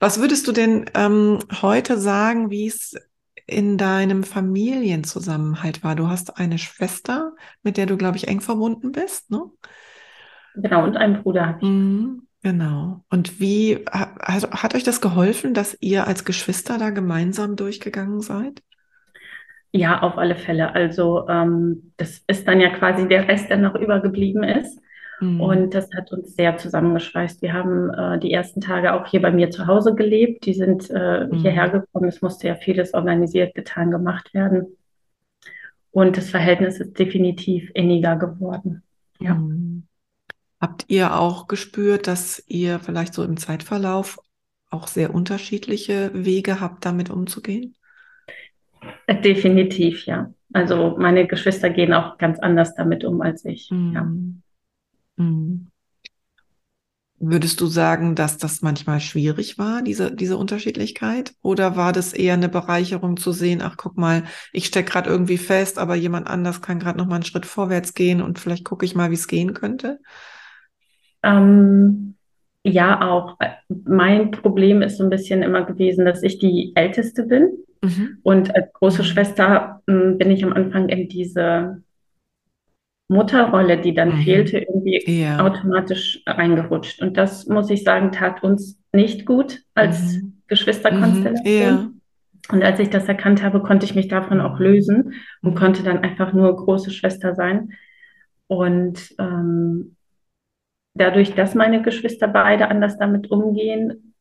Was 0.00 0.18
würdest 0.18 0.48
du 0.48 0.52
denn 0.52 0.86
ähm, 0.94 1.40
heute 1.60 1.98
sagen, 1.98 2.50
wie 2.50 2.66
es 2.66 2.94
in 3.46 3.76
deinem 3.76 4.24
Familienzusammenhalt 4.24 5.84
war? 5.84 5.94
Du 5.94 6.08
hast 6.08 6.38
eine 6.38 6.58
Schwester, 6.58 7.32
mit 7.62 7.76
der 7.76 7.86
du, 7.86 7.96
glaube 7.96 8.16
ich, 8.16 8.28
eng 8.28 8.40
verbunden 8.40 8.92
bist, 8.92 9.30
ne? 9.30 9.42
Genau, 10.54 10.84
und 10.84 10.96
einen 10.96 11.22
Bruder 11.22 11.46
habe 11.46 11.58
ich. 11.60 11.68
Mhm. 11.68 12.26
Genau. 12.42 13.04
Und 13.08 13.38
wie 13.40 13.84
hat, 13.90 14.50
hat 14.50 14.74
euch 14.74 14.82
das 14.82 15.00
geholfen, 15.00 15.54
dass 15.54 15.78
ihr 15.80 16.06
als 16.06 16.24
Geschwister 16.24 16.76
da 16.76 16.90
gemeinsam 16.90 17.54
durchgegangen 17.54 18.20
seid? 18.20 18.62
Ja, 19.70 20.02
auf 20.02 20.18
alle 20.18 20.36
Fälle. 20.36 20.74
Also 20.74 21.28
ähm, 21.28 21.92
das 21.96 22.22
ist 22.26 22.46
dann 22.46 22.60
ja 22.60 22.70
quasi 22.70 23.08
der 23.08 23.28
Rest, 23.28 23.48
der 23.48 23.58
noch 23.58 23.76
übergeblieben 23.76 24.42
ist. 24.42 24.78
Mhm. 25.20 25.40
Und 25.40 25.74
das 25.74 25.88
hat 25.96 26.12
uns 26.12 26.34
sehr 26.34 26.56
zusammengeschweißt. 26.56 27.42
Wir 27.42 27.52
haben 27.52 27.90
äh, 27.90 28.18
die 28.18 28.32
ersten 28.32 28.60
Tage 28.60 28.92
auch 28.92 29.06
hier 29.06 29.22
bei 29.22 29.30
mir 29.30 29.50
zu 29.50 29.68
Hause 29.68 29.94
gelebt. 29.94 30.44
Die 30.44 30.54
sind 30.54 30.90
äh, 30.90 31.26
mhm. 31.26 31.36
hierher 31.36 31.68
gekommen. 31.70 32.08
Es 32.08 32.20
musste 32.20 32.48
ja 32.48 32.56
vieles 32.56 32.92
organisiert, 32.92 33.54
getan, 33.54 33.92
gemacht 33.92 34.34
werden. 34.34 34.76
Und 35.92 36.16
das 36.16 36.28
Verhältnis 36.28 36.80
ist 36.80 36.98
definitiv 36.98 37.70
inniger 37.74 38.16
geworden. 38.16 38.82
Ja. 39.20 39.34
Mhm. 39.34 39.71
Habt 40.62 40.84
ihr 40.86 41.18
auch 41.18 41.48
gespürt, 41.48 42.06
dass 42.06 42.40
ihr 42.46 42.78
vielleicht 42.78 43.14
so 43.14 43.24
im 43.24 43.36
Zeitverlauf 43.36 44.20
auch 44.70 44.86
sehr 44.86 45.12
unterschiedliche 45.12 46.12
Wege 46.14 46.60
habt, 46.60 46.84
damit 46.84 47.10
umzugehen? 47.10 47.74
Äh, 49.08 49.20
definitiv, 49.20 50.06
ja. 50.06 50.32
Also 50.52 50.96
meine 50.96 51.26
Geschwister 51.26 51.68
gehen 51.68 51.92
auch 51.92 52.16
ganz 52.16 52.38
anders 52.38 52.76
damit 52.76 53.02
um 53.04 53.22
als 53.22 53.44
ich. 53.44 53.72
Mm. 53.72 53.92
Ja. 53.92 55.24
Mm. 55.24 55.66
Würdest 57.18 57.60
du 57.60 57.66
sagen, 57.66 58.14
dass 58.14 58.38
das 58.38 58.62
manchmal 58.62 59.00
schwierig 59.00 59.58
war, 59.58 59.82
diese, 59.82 60.14
diese 60.14 60.36
Unterschiedlichkeit? 60.36 61.34
Oder 61.42 61.74
war 61.74 61.92
das 61.92 62.12
eher 62.12 62.34
eine 62.34 62.48
Bereicherung 62.48 63.16
zu 63.16 63.32
sehen, 63.32 63.62
ach 63.62 63.76
guck 63.76 63.96
mal, 63.96 64.22
ich 64.52 64.66
stecke 64.66 64.92
gerade 64.92 65.10
irgendwie 65.10 65.38
fest, 65.38 65.80
aber 65.80 65.96
jemand 65.96 66.28
anders 66.28 66.62
kann 66.62 66.78
gerade 66.78 66.98
noch 66.98 67.06
mal 67.06 67.16
einen 67.16 67.24
Schritt 67.24 67.46
vorwärts 67.46 67.94
gehen 67.94 68.22
und 68.22 68.38
vielleicht 68.38 68.64
gucke 68.64 68.86
ich 68.86 68.94
mal, 68.94 69.10
wie 69.10 69.16
es 69.16 69.26
gehen 69.26 69.54
könnte? 69.54 69.98
Ähm, 71.22 72.14
ja, 72.64 73.10
auch. 73.10 73.38
Mein 73.68 74.30
Problem 74.30 74.82
ist 74.82 74.98
so 74.98 75.04
ein 75.04 75.10
bisschen 75.10 75.42
immer 75.42 75.64
gewesen, 75.64 76.04
dass 76.04 76.22
ich 76.22 76.38
die 76.38 76.72
Älteste 76.74 77.24
bin. 77.24 77.50
Mhm. 77.82 78.18
Und 78.22 78.54
als 78.54 78.72
große 78.72 79.04
Schwester 79.04 79.82
mh, 79.86 79.94
hm, 79.94 80.18
bin 80.18 80.30
ich 80.30 80.44
am 80.44 80.52
Anfang 80.52 80.88
in 80.88 81.08
diese 81.08 81.82
Mutterrolle, 83.08 83.78
die 83.78 83.94
dann 83.94 84.16
mhm. 84.16 84.22
fehlte, 84.22 84.58
irgendwie 84.58 85.22
ja. 85.22 85.40
automatisch 85.40 86.22
reingerutscht. 86.26 87.02
Und 87.02 87.16
das, 87.16 87.46
muss 87.46 87.68
ich 87.70 87.82
sagen, 87.82 88.12
tat 88.12 88.42
uns 88.42 88.80
nicht 88.92 89.26
gut 89.26 89.60
als 89.74 90.16
mhm. 90.16 90.42
Geschwisterkonstellation. 90.46 91.44
Ja. 91.44 91.90
Und 92.50 92.62
als 92.62 92.80
ich 92.80 92.90
das 92.90 93.06
erkannt 93.06 93.42
habe, 93.42 93.60
konnte 93.60 93.86
ich 93.86 93.94
mich 93.94 94.08
davon 94.08 94.40
auch 94.40 94.58
lösen 94.58 95.14
und 95.42 95.54
mhm. 95.54 95.58
konnte 95.58 95.82
dann 95.82 95.98
einfach 95.98 96.32
nur 96.32 96.54
große 96.54 96.90
Schwester 96.90 97.34
sein. 97.34 97.72
Und 98.46 99.14
ähm, 99.18 99.96
dadurch, 100.94 101.34
dass 101.34 101.54
meine 101.54 101.82
Geschwister 101.82 102.28
beide 102.28 102.68
anders 102.68 102.98
damit 102.98 103.30
umgehen, 103.30 104.14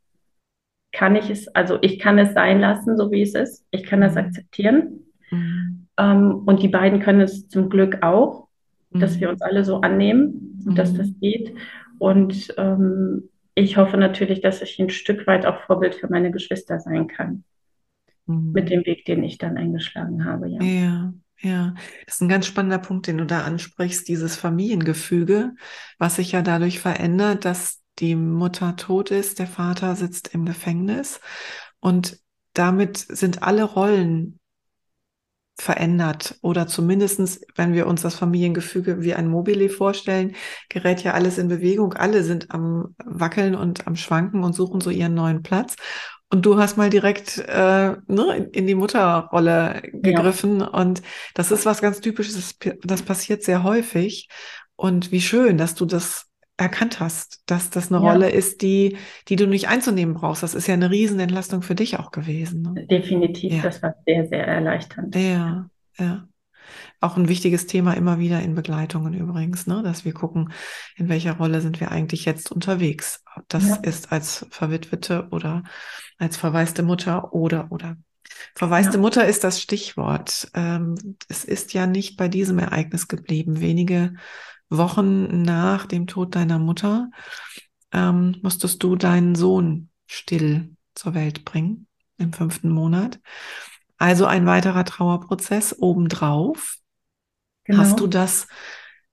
kann 0.92 1.16
ich 1.16 1.30
es, 1.30 1.48
also 1.50 1.78
ich 1.82 2.00
kann 2.00 2.20
es 2.20 2.34
sein 2.34 2.60
lassen, 2.60 2.98
so 2.98 3.12
wie 3.12 3.22
es 3.22 3.34
ist. 3.34 3.66
Ich 3.72 3.84
kann 3.84 4.01
das 4.01 4.13
mhm. 4.13 4.20
akzeptieren. 4.20 5.00
Mhm. 5.30 5.88
Ähm, 5.98 6.44
und 6.46 6.62
die 6.62 6.68
beiden 6.68 7.00
können 7.00 7.22
es 7.22 7.48
zum 7.48 7.70
Glück 7.70 8.04
auch, 8.04 8.48
dass 8.90 9.20
wir 9.20 9.28
mhm. 9.28 9.34
uns 9.34 9.42
alle 9.42 9.63
so 9.63 9.78
annehmen 9.82 10.62
und 10.66 10.78
dass 10.78 10.94
das 10.94 11.08
geht. 11.20 11.54
Und 11.98 12.54
ähm, 12.58 13.30
ich 13.56 13.78
hoffe 13.78 13.98
natürlich, 13.98 14.42
dass 14.42 14.62
ich 14.62 14.80
ein 14.80 14.90
Stück 14.90 15.28
weit 15.28 15.46
auch 15.46 15.62
Vorbild 15.62 15.96
für 15.96 16.10
meine 16.10 16.32
Geschwister 16.32 16.80
sein 16.80 17.08
kann. 17.08 17.44
Mit 18.28 18.70
dem 18.70 18.86
Weg, 18.86 19.04
den 19.06 19.24
ich 19.24 19.40
dann 19.40 19.58
eingeschlagen 19.58 20.24
habe, 20.24 20.48
ja. 20.48 20.62
Ja, 20.62 21.13
ja, 21.42 21.74
das 22.06 22.16
ist 22.16 22.22
ein 22.22 22.30
ganz 22.30 22.46
spannender 22.46 22.78
Punkt, 22.78 23.08
den 23.08 23.18
du 23.18 23.26
da 23.26 23.44
ansprichst, 23.44 24.08
dieses 24.08 24.36
Familiengefüge, 24.36 25.54
was 25.98 26.18
sich 26.18 26.32
ja 26.34 26.42
dadurch 26.42 26.80
verändert, 26.80 27.46
dass 27.46 27.82
die 28.00 28.16
Mutter 28.16 28.76
tot 28.76 29.12
ist, 29.12 29.40
der 29.40 29.48
Vater 29.48 29.96
sitzt 29.96 30.34
im 30.34 30.46
Gefängnis 30.46 31.20
und 31.80 32.20
damit 32.54 32.98
sind 32.98 33.44
alle 33.44 33.64
Rollen 33.64 34.40
verändert 35.58 36.38
oder 36.42 36.68
zumindestens, 36.68 37.42
wenn 37.56 37.74
wir 37.74 37.86
uns 37.86 38.02
das 38.02 38.16
Familiengefüge 38.16 39.02
wie 39.02 39.14
ein 39.14 39.28
Mobile 39.28 39.70
vorstellen, 39.70 40.36
gerät 40.70 41.04
ja 41.04 41.14
alles 41.14 41.38
in 41.38 41.48
Bewegung. 41.48 41.94
Alle 41.94 42.24
sind 42.24 42.52
am 42.52 42.96
Wackeln 43.06 43.56
und 43.56 43.86
am 43.86 43.96
Schwanken 43.96 44.44
und 44.44 44.54
suchen 44.54 44.82
so 44.82 44.90
ihren 44.90 45.14
neuen 45.14 45.44
Platz. 45.44 45.76
Und 46.32 46.46
du 46.46 46.58
hast 46.58 46.78
mal 46.78 46.90
direkt 46.90 47.40
äh, 47.40 47.96
ne, 48.08 48.50
in 48.54 48.66
die 48.66 48.76
Mutterrolle 48.76 49.82
gegriffen. 49.92 50.62
Ja. 50.62 50.68
Und 50.68 51.02
das 51.34 51.52
ist 51.52 51.66
was 51.66 51.82
ganz 51.82 52.00
Typisches, 52.00 52.58
das 52.84 53.02
passiert 53.02 53.44
sehr 53.44 53.64
häufig. 53.64 54.30
Und 54.78 55.12
wie 55.12 55.22
schön, 55.22 55.58
dass 55.58 55.76
du 55.76 55.86
das 55.86 56.32
erkannt 56.58 57.00
hast, 57.00 57.42
dass 57.48 57.70
das 57.70 57.92
eine 57.92 58.04
ja. 58.04 58.12
Rolle 58.12 58.30
ist, 58.30 58.62
die, 58.62 58.98
die 59.28 59.36
du 59.36 59.48
nicht 59.48 59.68
einzunehmen 59.68 60.16
brauchst. 60.16 60.44
Das 60.44 60.54
ist 60.54 60.68
ja 60.68 60.74
eine 60.76 60.90
Riesenentlastung 60.90 61.64
für 61.64 61.76
dich 61.76 62.00
auch 62.00 62.12
gewesen. 62.12 62.62
Ne? 62.62 62.86
Definitiv, 62.86 63.54
ja. 63.54 63.62
das 63.64 63.84
war 63.84 63.96
sehr, 64.06 64.28
sehr 64.28 64.48
erleichternd. 64.48 65.16
Ja, 65.16 65.70
ja. 65.98 66.28
Auch 67.01 67.17
ein 67.17 67.27
wichtiges 67.27 67.65
Thema 67.65 67.93
immer 67.93 68.20
wieder 68.20 68.41
in 68.41 68.55
Begleitungen 68.55 69.13
übrigens, 69.13 69.65
ne? 69.67 69.81
dass 69.84 70.05
wir 70.05 70.13
gucken, 70.13 70.53
in 70.96 71.10
welcher 71.10 71.36
Rolle 71.38 71.60
sind 71.60 71.79
wir 71.79 71.91
eigentlich 71.91 72.25
jetzt 72.25 72.51
unterwegs. 72.51 73.24
Das 73.48 73.67
ja. 73.67 73.75
ist 73.77 74.12
als 74.12 74.46
Verwitwete 74.51 75.27
oder 75.31 75.63
als 76.20 76.38
verwaiste 76.38 76.84
Mutter 76.84 77.34
oder 77.34 77.72
oder. 77.72 77.98
Verwaiste 78.55 78.93
ja. 78.93 79.00
Mutter 79.00 79.25
ist 79.25 79.43
das 79.43 79.60
Stichwort. 79.60 80.50
Ähm, 80.53 81.17
es 81.27 81.43
ist 81.43 81.74
ja 81.74 81.88
nicht 81.88 82.17
bei 82.17 82.27
diesem 82.27 82.60
Ereignis 82.60 83.08
geblieben. 83.08 83.62
Wenige 83.62 84.13
Wochen 84.70 85.41
nach 85.41 85.86
dem 85.88 86.08
Tod 86.08 86.36
deiner 86.36 86.60
Mutter 86.60 87.10
ähm, 87.91 88.38
musstest 88.41 88.81
du 88.84 88.96
deinen 88.96 89.36
Sohn 89.36 89.89
still 90.05 90.75
zur 90.96 91.13
Welt 91.13 91.46
bringen 91.46 91.88
im 92.17 92.31
fünften 92.31 92.70
Monat. 92.70 93.20
Also 93.98 94.25
ein 94.25 94.46
weiterer 94.46 94.86
Trauerprozess 94.86 95.75
obendrauf. 95.77 96.77
Genau. 97.65 97.80
Hast 97.80 98.00
du 98.00 98.08
das 98.08 98.48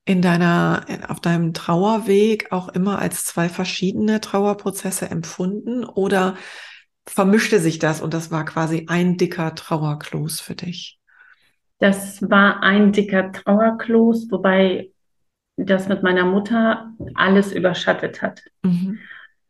in 0.05 0.23
deiner, 0.23 0.87
auf 1.09 1.21
deinem 1.21 1.53
Trauerweg 1.53 2.51
auch 2.51 2.71
immer 2.71 2.99
als 2.99 3.27
zwei 3.27 3.51
verschiedene 3.51 4.23
Trauerprozesse 4.23 5.11
empfunden 5.11 5.85
oder 5.85 6.35
vermischte 7.07 7.61
sich 7.61 7.79
das 7.79 8.01
und 8.01 8.15
das 8.15 8.31
war 8.31 8.47
quasi 8.47 8.87
ein 8.89 9.19
dicker 9.19 9.55
Trauerklos 9.55 10.41
für 10.41 10.55
dich? 10.55 10.99
Das 11.79 12.23
war 12.23 12.63
ein 12.63 12.93
dicker 12.93 13.33
Trauerklos, 13.33 14.31
wobei 14.31 14.91
das 15.57 15.89
mit 15.89 16.03
meiner 16.03 16.25
Mutter 16.25 16.91
alles 17.15 17.53
überschattet 17.53 18.23
hat. 18.23 18.43
Mhm. 18.63 18.99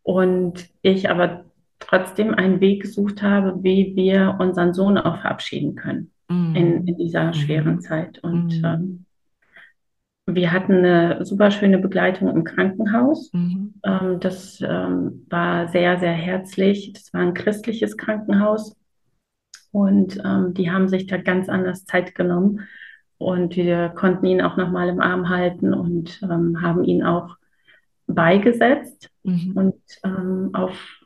Und 0.03 0.69
ich 0.83 1.09
aber 1.09 1.45
trotzdem 1.79 2.35
einen 2.35 2.61
Weg 2.61 2.83
gesucht 2.83 3.23
habe, 3.23 3.63
wie 3.63 3.95
wir 3.95 4.37
unseren 4.41 4.75
Sohn 4.75 4.99
auch 4.99 5.21
verabschieden 5.21 5.77
können 5.77 6.11
mhm. 6.29 6.55
in, 6.55 6.87
in, 6.87 6.97
dieser 6.97 7.29
mhm. 7.29 7.35
schweren 7.35 7.81
Zeit. 7.81 8.19
Und 8.23 8.59
mhm. 8.59 8.65
ähm, 8.65 9.05
wir 10.27 10.53
hatten 10.53 10.75
eine 10.75 11.25
super 11.25 11.51
schöne 11.51 11.79
Begleitung 11.79 12.29
im 12.29 12.45
Krankenhaus. 12.45 13.33
Mhm. 13.33 13.75
Ähm, 13.83 14.21
das 14.21 14.61
ähm, 14.61 15.27
war 15.29 15.69
sehr, 15.69 15.99
sehr 15.99 16.13
herzlich. 16.13 16.93
Das 16.93 17.13
war 17.15 17.23
ein 17.23 17.35
christliches 17.35 17.97
Krankenhaus. 17.97 18.77
Und 19.71 20.21
ähm, 20.25 20.55
die 20.55 20.71
haben 20.71 20.89
sich 20.89 21.07
da 21.07 21.17
ganz 21.19 21.49
anders 21.49 21.85
Zeit 21.85 22.15
genommen. 22.15 22.61
Und 23.19 23.57
wir 23.57 23.89
konnten 23.91 24.27
ihn 24.27 24.41
auch 24.41 24.57
nochmal 24.57 24.89
im 24.89 25.01
Arm 25.01 25.29
halten 25.29 25.75
und 25.75 26.21
ähm, 26.23 26.63
haben 26.63 26.85
ihn 26.85 27.03
auch 27.03 27.37
beigesetzt. 28.07 29.11
Und 29.25 29.75
ähm, 30.05 30.51
auf 30.55 30.98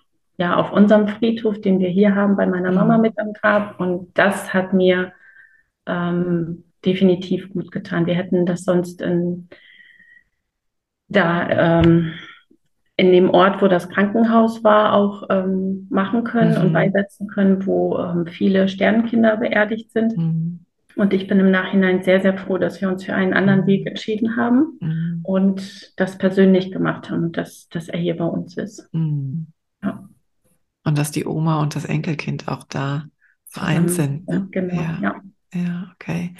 ja, 0.42 0.56
auf 0.56 0.72
unserem 0.72 1.06
Friedhof, 1.06 1.60
den 1.60 1.78
wir 1.78 1.88
hier 1.88 2.16
haben, 2.16 2.34
bei 2.34 2.46
meiner 2.46 2.72
Mama 2.72 2.96
mhm. 2.96 3.02
mit 3.02 3.16
am 3.16 3.32
Grab. 3.32 3.78
Und 3.78 4.18
das 4.18 4.52
hat 4.52 4.72
mir 4.72 5.12
ähm, 5.86 6.64
definitiv 6.84 7.52
gut 7.52 7.70
getan. 7.70 8.06
Wir 8.06 8.14
hätten 8.14 8.44
das 8.44 8.64
sonst 8.64 9.02
in, 9.02 9.48
da 11.06 11.78
ähm, 11.78 12.14
in 12.96 13.12
dem 13.12 13.30
Ort, 13.30 13.62
wo 13.62 13.68
das 13.68 13.88
Krankenhaus 13.88 14.64
war, 14.64 14.94
auch 14.94 15.28
ähm, 15.30 15.86
machen 15.90 16.24
können 16.24 16.56
mhm. 16.56 16.60
und 16.60 16.72
beisetzen 16.72 17.28
können, 17.28 17.64
wo 17.64 17.96
ähm, 17.98 18.26
viele 18.26 18.66
Sternenkinder 18.66 19.36
beerdigt 19.36 19.92
sind. 19.92 20.16
Mhm. 20.16 20.66
Und 20.96 21.14
ich 21.14 21.28
bin 21.28 21.38
im 21.38 21.52
Nachhinein 21.52 22.02
sehr, 22.02 22.20
sehr 22.20 22.36
froh, 22.36 22.58
dass 22.58 22.80
wir 22.80 22.88
uns 22.88 23.04
für 23.04 23.14
einen 23.14 23.32
anderen 23.32 23.60
mhm. 23.60 23.66
Weg 23.68 23.86
entschieden 23.86 24.34
haben 24.34 24.76
mhm. 24.80 25.20
und 25.22 26.00
das 26.00 26.18
persönlich 26.18 26.72
gemacht 26.72 27.10
haben 27.10 27.26
und 27.26 27.36
dass, 27.36 27.68
er 27.88 27.98
hier 28.00 28.16
bei 28.16 28.24
uns 28.24 28.56
ist. 28.56 28.92
Mhm. 28.92 29.46
Und 30.84 30.98
dass 30.98 31.10
die 31.10 31.26
Oma 31.26 31.60
und 31.60 31.76
das 31.76 31.84
Enkelkind 31.84 32.48
auch 32.48 32.64
da 32.64 33.06
vereint 33.46 33.90
sind. 33.90 34.28
Ne? 34.28 34.48
Genau, 34.50 34.74
ja. 34.74 34.98
ja. 35.00 35.22
Ja, 35.54 35.92
okay. 35.94 36.34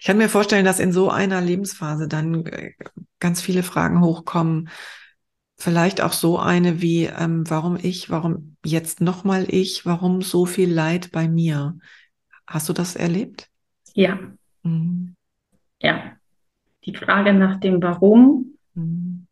Ich 0.00 0.06
kann 0.06 0.16
mir 0.16 0.30
vorstellen, 0.30 0.64
dass 0.64 0.80
in 0.80 0.90
so 0.92 1.10
einer 1.10 1.42
Lebensphase 1.42 2.08
dann 2.08 2.46
äh, 2.46 2.72
ganz 3.20 3.42
viele 3.42 3.62
Fragen 3.62 4.00
hochkommen. 4.00 4.70
Vielleicht 5.56 6.00
auch 6.00 6.12
so 6.12 6.38
eine 6.38 6.80
wie, 6.80 7.04
ähm, 7.04 7.48
warum 7.48 7.76
ich, 7.80 8.08
warum 8.08 8.56
jetzt 8.64 9.02
nochmal 9.02 9.46
ich, 9.48 9.84
warum 9.84 10.22
so 10.22 10.46
viel 10.46 10.72
Leid 10.72 11.12
bei 11.12 11.28
mir? 11.28 11.76
Hast 12.46 12.68
du 12.68 12.72
das 12.72 12.96
erlebt? 12.96 13.50
Ja. 13.92 14.18
Mhm. 14.62 15.14
Ja. 15.80 16.12
Die 16.84 16.96
Frage 16.96 17.34
nach 17.34 17.60
dem 17.60 17.82
Warum 17.82 18.56
mhm. 18.74 19.26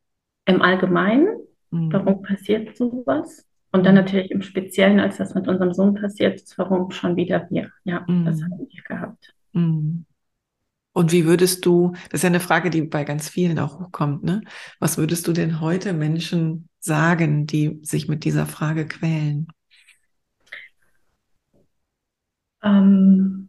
im 0.44 0.62
Allgemeinen, 0.62 1.38
mhm. 1.70 1.92
warum 1.92 2.22
passiert 2.22 2.76
sowas? 2.76 3.46
Und 3.72 3.84
dann 3.84 3.94
natürlich 3.94 4.30
im 4.30 4.42
Speziellen, 4.42 5.00
als 5.00 5.16
das 5.16 5.34
mit 5.34 5.48
unserem 5.48 5.72
Sohn 5.72 5.94
passiert 5.94 6.40
ist, 6.40 6.56
warum 6.58 6.90
schon 6.90 7.16
wieder 7.16 7.46
wir? 7.50 7.70
Ja, 7.84 8.04
mm. 8.06 8.26
das 8.26 8.42
habe 8.42 8.66
ich 8.68 8.84
gehabt. 8.84 9.34
Mm. 9.52 10.02
Und 10.92 11.10
wie 11.10 11.24
würdest 11.24 11.64
du, 11.64 11.92
das 12.10 12.18
ist 12.18 12.22
ja 12.22 12.28
eine 12.28 12.40
Frage, 12.40 12.68
die 12.68 12.82
bei 12.82 13.04
ganz 13.04 13.30
vielen 13.30 13.58
auch 13.58 13.80
hochkommt, 13.80 14.24
ne? 14.24 14.42
Was 14.78 14.98
würdest 14.98 15.26
du 15.26 15.32
denn 15.32 15.60
heute 15.60 15.94
Menschen 15.94 16.68
sagen, 16.80 17.46
die 17.46 17.80
sich 17.82 18.08
mit 18.08 18.24
dieser 18.24 18.44
Frage 18.44 18.86
quälen? 18.86 19.48
Ähm, 22.62 23.48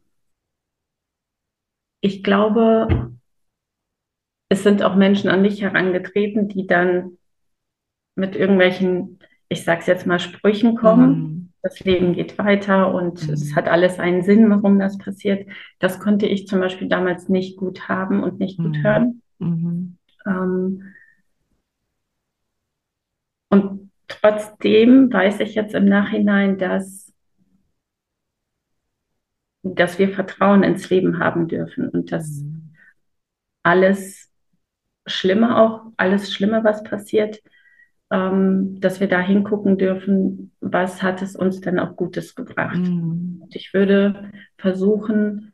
ich 1.99 2.23
glaube, 2.23 3.13
es 4.47 4.63
sind 4.63 4.83
auch 4.83 4.95
Menschen 4.95 5.29
an 5.29 5.41
mich 5.41 5.61
herangetreten, 5.61 6.47
die 6.47 6.65
dann 6.65 7.17
mit 8.15 8.37
irgendwelchen 8.37 9.19
ich 9.53 9.63
sage 9.63 9.79
es 9.81 9.87
jetzt 9.87 10.05
mal, 10.05 10.19
Sprüchen 10.19 10.75
kommen. 10.75 11.09
Mhm. 11.09 11.49
Das 11.61 11.79
Leben 11.79 12.13
geht 12.13 12.37
weiter 12.37 12.93
und 12.93 13.25
mhm. 13.25 13.33
es 13.33 13.55
hat 13.55 13.69
alles 13.69 13.97
einen 13.97 14.21
Sinn, 14.23 14.49
warum 14.49 14.79
das 14.79 14.97
passiert. 14.97 15.47
Das 15.79 15.99
konnte 15.99 16.25
ich 16.25 16.45
zum 16.45 16.59
Beispiel 16.59 16.89
damals 16.89 17.29
nicht 17.29 17.55
gut 17.55 17.87
haben 17.87 18.21
und 18.21 18.39
nicht 18.39 18.57
gut 18.57 18.75
mhm. 18.77 18.83
hören. 18.83 19.21
Mhm. 19.39 19.97
Ähm, 20.25 20.93
und 23.49 23.91
trotzdem 24.09 25.13
weiß 25.13 25.39
ich 25.39 25.55
jetzt 25.55 25.73
im 25.73 25.85
Nachhinein, 25.85 26.57
dass, 26.57 27.13
dass 29.61 29.99
wir 29.99 30.09
Vertrauen 30.09 30.63
ins 30.63 30.89
Leben 30.89 31.19
haben 31.19 31.47
dürfen 31.47 31.87
und 31.87 32.11
dass 32.11 32.41
mhm. 32.41 32.73
alles 33.63 34.29
Schlimme 35.05 35.57
auch, 35.57 35.91
alles 35.95 36.33
Schlimme, 36.33 36.63
was 36.63 36.83
passiert, 36.83 37.41
ähm, 38.13 38.79
dass 38.79 38.99
wir 38.99 39.07
da 39.07 39.19
hingucken 39.19 39.79
dürfen, 39.79 40.51
was 40.61 41.01
hat 41.01 41.23
es 41.23 41.35
uns 41.35 41.61
denn 41.61 41.79
auch 41.79 41.95
Gutes 41.95 42.35
gebracht. 42.35 42.77
Mhm. 42.77 43.39
Und 43.41 43.55
ich 43.55 43.73
würde 43.73 44.31
versuchen, 44.55 45.51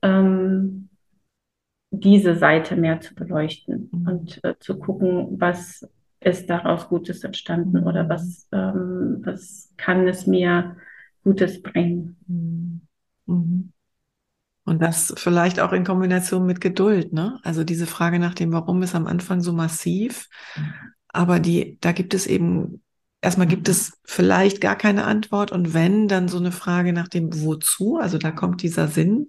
ähm, 0.00 0.88
diese 1.90 2.36
Seite 2.36 2.76
mehr 2.76 3.00
zu 3.00 3.16
beleuchten 3.16 3.90
mhm. 3.90 4.08
und 4.08 4.44
äh, 4.44 4.54
zu 4.60 4.78
gucken, 4.78 5.40
was 5.40 5.90
ist 6.20 6.48
daraus 6.48 6.88
Gutes 6.88 7.24
entstanden 7.24 7.80
mhm. 7.80 7.86
oder 7.88 8.08
was, 8.08 8.46
ähm, 8.52 9.20
was 9.24 9.74
kann 9.76 10.06
es 10.06 10.28
mir 10.28 10.76
Gutes 11.24 11.62
bringen. 11.62 12.16
Mhm. 12.28 12.80
mhm. 13.26 13.72
Und 14.64 14.80
das 14.80 15.12
vielleicht 15.16 15.58
auch 15.58 15.72
in 15.72 15.82
Kombination 15.82 16.46
mit 16.46 16.60
Geduld, 16.60 17.12
ne? 17.12 17.40
Also 17.42 17.64
diese 17.64 17.88
Frage 17.88 18.20
nach 18.20 18.34
dem 18.34 18.52
Warum 18.52 18.80
ist 18.84 18.94
am 18.94 19.08
Anfang 19.08 19.40
so 19.40 19.52
massiv, 19.52 20.28
aber 21.12 21.40
die, 21.40 21.78
da 21.80 21.92
gibt 21.92 22.14
es 22.14 22.26
eben, 22.26 22.82
erstmal 23.20 23.46
gibt 23.46 23.68
es 23.68 23.98
vielleicht 24.04 24.60
gar 24.60 24.76
keine 24.76 25.04
Antwort 25.04 25.52
und 25.52 25.74
wenn, 25.74 26.08
dann 26.08 26.28
so 26.28 26.38
eine 26.38 26.52
Frage 26.52 26.92
nach 26.92 27.08
dem 27.08 27.42
Wozu, 27.42 27.98
also 27.98 28.18
da 28.18 28.30
kommt 28.30 28.62
dieser 28.62 28.88
Sinn 28.88 29.28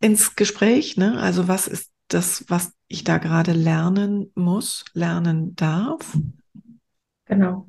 ins 0.00 0.36
Gespräch, 0.36 0.96
ne? 0.96 1.18
Also 1.20 1.48
was 1.48 1.66
ist 1.66 1.90
das, 2.08 2.44
was 2.48 2.72
ich 2.88 3.04
da 3.04 3.18
gerade 3.18 3.52
lernen 3.52 4.30
muss, 4.34 4.84
lernen 4.94 5.54
darf? 5.56 6.16
Genau. 7.26 7.66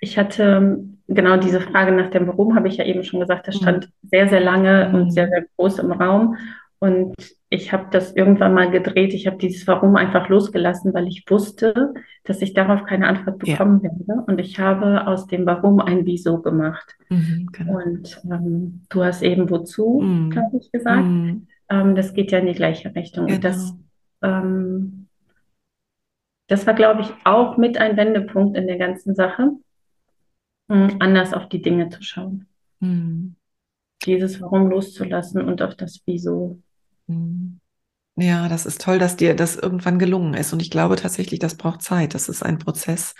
Ich 0.00 0.16
hatte 0.16 0.84
genau 1.08 1.36
diese 1.36 1.60
Frage 1.60 1.92
nach 1.92 2.10
dem 2.10 2.26
Warum, 2.26 2.54
habe 2.54 2.68
ich 2.68 2.78
ja 2.78 2.84
eben 2.84 3.04
schon 3.04 3.20
gesagt, 3.20 3.46
das 3.48 3.56
stand 3.56 3.86
mhm. 3.86 4.08
sehr, 4.08 4.28
sehr 4.28 4.40
lange 4.40 4.88
mhm. 4.88 4.94
und 4.94 5.10
sehr, 5.10 5.28
sehr 5.28 5.44
groß 5.56 5.80
im 5.80 5.92
Raum. 5.92 6.36
Und 6.78 7.14
ich 7.54 7.72
habe 7.72 7.86
das 7.90 8.14
irgendwann 8.14 8.52
mal 8.52 8.70
gedreht. 8.70 9.14
Ich 9.14 9.26
habe 9.26 9.36
dieses 9.36 9.66
Warum 9.66 9.94
einfach 9.96 10.28
losgelassen, 10.28 10.92
weil 10.92 11.06
ich 11.06 11.24
wusste, 11.28 11.94
dass 12.24 12.42
ich 12.42 12.52
darauf 12.52 12.84
keine 12.84 13.06
Antwort 13.06 13.38
bekommen 13.38 13.80
ja. 13.82 13.90
werde. 13.90 14.24
Und 14.26 14.40
ich 14.40 14.58
habe 14.58 15.06
aus 15.06 15.28
dem 15.28 15.46
Warum 15.46 15.78
ein 15.78 16.04
Wieso 16.04 16.42
gemacht. 16.42 16.96
Mhm, 17.10 17.48
genau. 17.52 17.80
Und 17.80 18.20
ähm, 18.24 18.82
du 18.88 19.04
hast 19.04 19.22
eben 19.22 19.48
wozu, 19.50 20.00
mhm. 20.00 20.30
glaube 20.30 20.58
ich, 20.58 20.72
gesagt. 20.72 21.06
Mhm. 21.06 21.46
Ähm, 21.68 21.94
das 21.94 22.12
geht 22.12 22.32
ja 22.32 22.40
in 22.40 22.46
die 22.46 22.54
gleiche 22.54 22.92
Richtung. 22.94 23.26
Genau. 23.26 23.36
Und 23.36 23.44
das, 23.44 23.74
ähm, 24.22 25.06
das 26.48 26.66
war, 26.66 26.74
glaube 26.74 27.02
ich, 27.02 27.12
auch 27.24 27.56
mit 27.56 27.78
ein 27.78 27.96
Wendepunkt 27.96 28.56
in 28.56 28.66
der 28.66 28.78
ganzen 28.78 29.14
Sache, 29.14 29.50
hm, 30.68 30.96
anders 30.98 31.32
auf 31.32 31.48
die 31.48 31.62
Dinge 31.62 31.88
zu 31.88 32.02
schauen. 32.02 32.46
Mhm. 32.80 33.36
Dieses 34.04 34.40
Warum 34.40 34.68
loszulassen 34.70 35.40
und 35.42 35.62
auf 35.62 35.76
das 35.76 36.02
Wieso. 36.04 36.58
Mhm. 37.06 37.60
Ja, 38.16 38.48
das 38.48 38.64
ist 38.64 38.80
toll, 38.80 38.98
dass 38.98 39.16
dir 39.16 39.34
das 39.34 39.56
irgendwann 39.56 39.98
gelungen 39.98 40.34
ist. 40.34 40.52
Und 40.52 40.62
ich 40.62 40.70
glaube 40.70 40.96
tatsächlich, 40.96 41.40
das 41.40 41.56
braucht 41.56 41.82
Zeit. 41.82 42.14
Das 42.14 42.28
ist 42.28 42.44
ein 42.44 42.58
Prozess, 42.58 43.14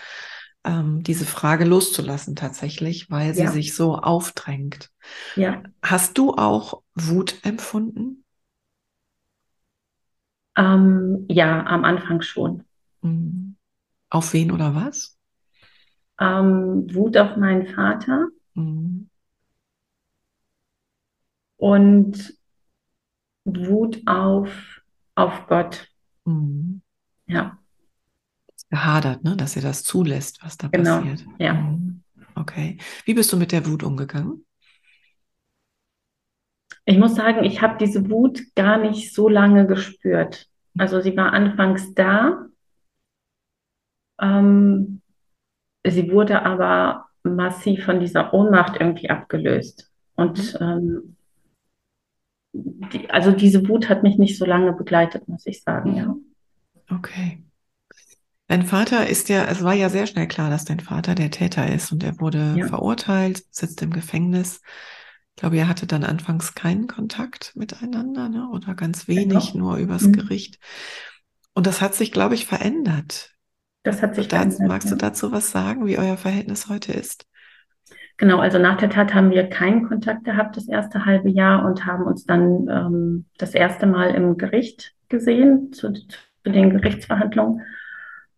ähm, 0.65 1.03
diese 1.03 1.27
Frage 1.27 1.65
loszulassen 1.65 2.37
tatsächlich, 2.37 3.11
weil 3.11 3.35
sie 3.35 3.43
ja. 3.43 3.51
sich 3.51 3.75
so 3.75 3.97
aufdrängt. 3.97 4.91
Ja. 5.35 5.63
Hast 5.83 6.17
du 6.17 6.33
auch 6.33 6.83
Wut 6.95 7.37
empfunden? 7.43 8.25
Ähm, 10.57 11.27
ja, 11.29 11.65
am 11.67 11.85
Anfang 11.85 12.23
schon. 12.23 12.63
Mhm. 13.03 13.57
Auf 14.11 14.33
wen 14.33 14.53
oder 14.53 14.77
was? 14.77 15.19
Ähm, 16.21 16.87
Wut 16.95 17.17
auf 17.17 17.37
meinen 17.37 17.67
Vater. 17.67 18.29
Mhm. 18.55 19.11
Und 21.57 22.35
Wut 23.45 24.03
auf, 24.07 24.83
auf 25.15 25.47
Gott. 25.47 25.89
Mhm. 26.25 26.81
Ja. 27.27 27.59
Gehadert, 28.71 29.23
ne? 29.25 29.37
dass 29.37 29.57
er 29.57 29.63
das 29.63 29.85
zulässt, 29.85 30.43
was 30.43 30.57
da 30.57 30.69
genau. 30.69 30.99
passiert. 30.99 31.25
Ja. 31.39 31.55
Mhm. 31.55 32.03
Okay. 32.35 32.79
Wie 33.05 33.15
bist 33.15 33.33
du 33.33 33.37
mit 33.37 33.53
der 33.53 33.67
Wut 33.67 33.83
umgegangen? 33.83 34.45
Ich 36.87 36.99
muss 36.99 37.15
sagen, 37.15 37.45
ich 37.45 37.63
habe 37.63 37.79
diese 37.79 38.11
Wut 38.11 38.43
gar 38.55 38.77
nicht 38.79 39.15
so 39.15 39.29
lange 39.29 39.67
gespürt. 39.67 40.49
Also 40.77 41.01
sie 41.01 41.17
war 41.17 41.33
anfangs 41.33 41.95
da. 41.95 42.47
Ähm, 44.21 45.01
sie 45.87 46.11
wurde 46.11 46.43
aber 46.43 47.07
massiv 47.23 47.85
von 47.85 48.01
dieser 48.01 48.35
Ohnmacht 48.35 48.77
irgendwie 48.79 49.09
abgelöst. 49.09 49.91
Und 50.15 50.59
ähm, 50.61 51.17
die, 52.55 53.11
also 53.11 53.33
diese 53.33 53.69
Wut 53.69 53.89
hat 53.89 54.03
mich 54.03 54.17
nicht 54.17 54.39
so 54.39 54.45
lange 54.45 54.73
begleitet, 54.73 55.29
muss 55.29 55.47
ich 55.47 55.63
sagen, 55.63 55.97
ja. 55.97 56.15
Okay. 56.91 57.43
Dein 58.47 58.63
Vater 58.63 59.07
ist 59.09 59.29
ja, 59.29 59.47
es 59.47 59.65
war 59.65 59.75
ja 59.75 59.89
sehr 59.89 60.07
schnell 60.07 60.29
klar, 60.29 60.51
dass 60.51 60.65
dein 60.65 60.81
Vater 60.81 61.15
der 61.15 61.31
Täter 61.31 61.73
ist 61.73 61.93
und 61.93 62.05
er 62.05 62.21
wurde 62.21 62.55
ja. 62.57 62.67
verurteilt, 62.67 63.43
sitzt 63.51 63.83
im 63.83 63.91
Gefängnis. 63.91 64.61
Ich 65.31 65.41
glaube, 65.41 65.57
ihr 65.57 65.67
hattet 65.67 65.93
dann 65.93 66.05
anfangs 66.05 66.55
keinen 66.55 66.87
Kontakt 66.87 67.57
miteinander, 67.57 68.29
ne? 68.29 68.49
oder 68.53 68.75
ganz 68.75 69.09
wenig, 69.09 69.53
genau. 69.53 69.71
nur 69.71 69.77
übers 69.79 70.03
mhm. 70.03 70.13
Gericht. 70.13 70.59
Und 71.55 71.67
das 71.67 71.81
hat 71.81 71.95
sich, 71.95 72.13
glaube 72.13 72.35
ich, 72.35 72.47
verändert. 72.47 73.33
Das 73.83 74.03
hat 74.03 74.15
sich 74.15 74.29
da, 74.29 74.37
verändert. 74.37 74.69
Magst 74.69 74.91
ja. 74.91 74.95
du 74.95 74.99
dazu 74.99 75.33
was 75.33 75.51
sagen, 75.51 75.87
wie 75.87 75.99
euer 75.99 76.17
Verhältnis 76.17 76.69
heute 76.69 76.93
ist? 76.93 77.27
Genau, 78.17 78.39
also 78.39 78.59
nach 78.59 78.77
der 78.77 78.91
Tat 78.91 79.13
haben 79.13 79.31
wir 79.31 79.49
keinen 79.49 79.89
Kontakt 79.89 80.25
gehabt 80.25 80.57
das 80.57 80.69
erste 80.69 81.05
halbe 81.05 81.29
Jahr 81.29 81.65
und 81.65 81.85
haben 81.85 82.05
uns 82.05 82.25
dann 82.25 82.69
ähm, 82.69 83.25
das 83.39 83.55
erste 83.55 83.87
Mal 83.87 84.15
im 84.15 84.39
Gericht 84.39 84.95
gesehen, 85.09 85.73
zu, 85.73 85.93
zu 85.93 86.19
den 86.47 86.71
Gerichtsverhandlungen 86.71 87.63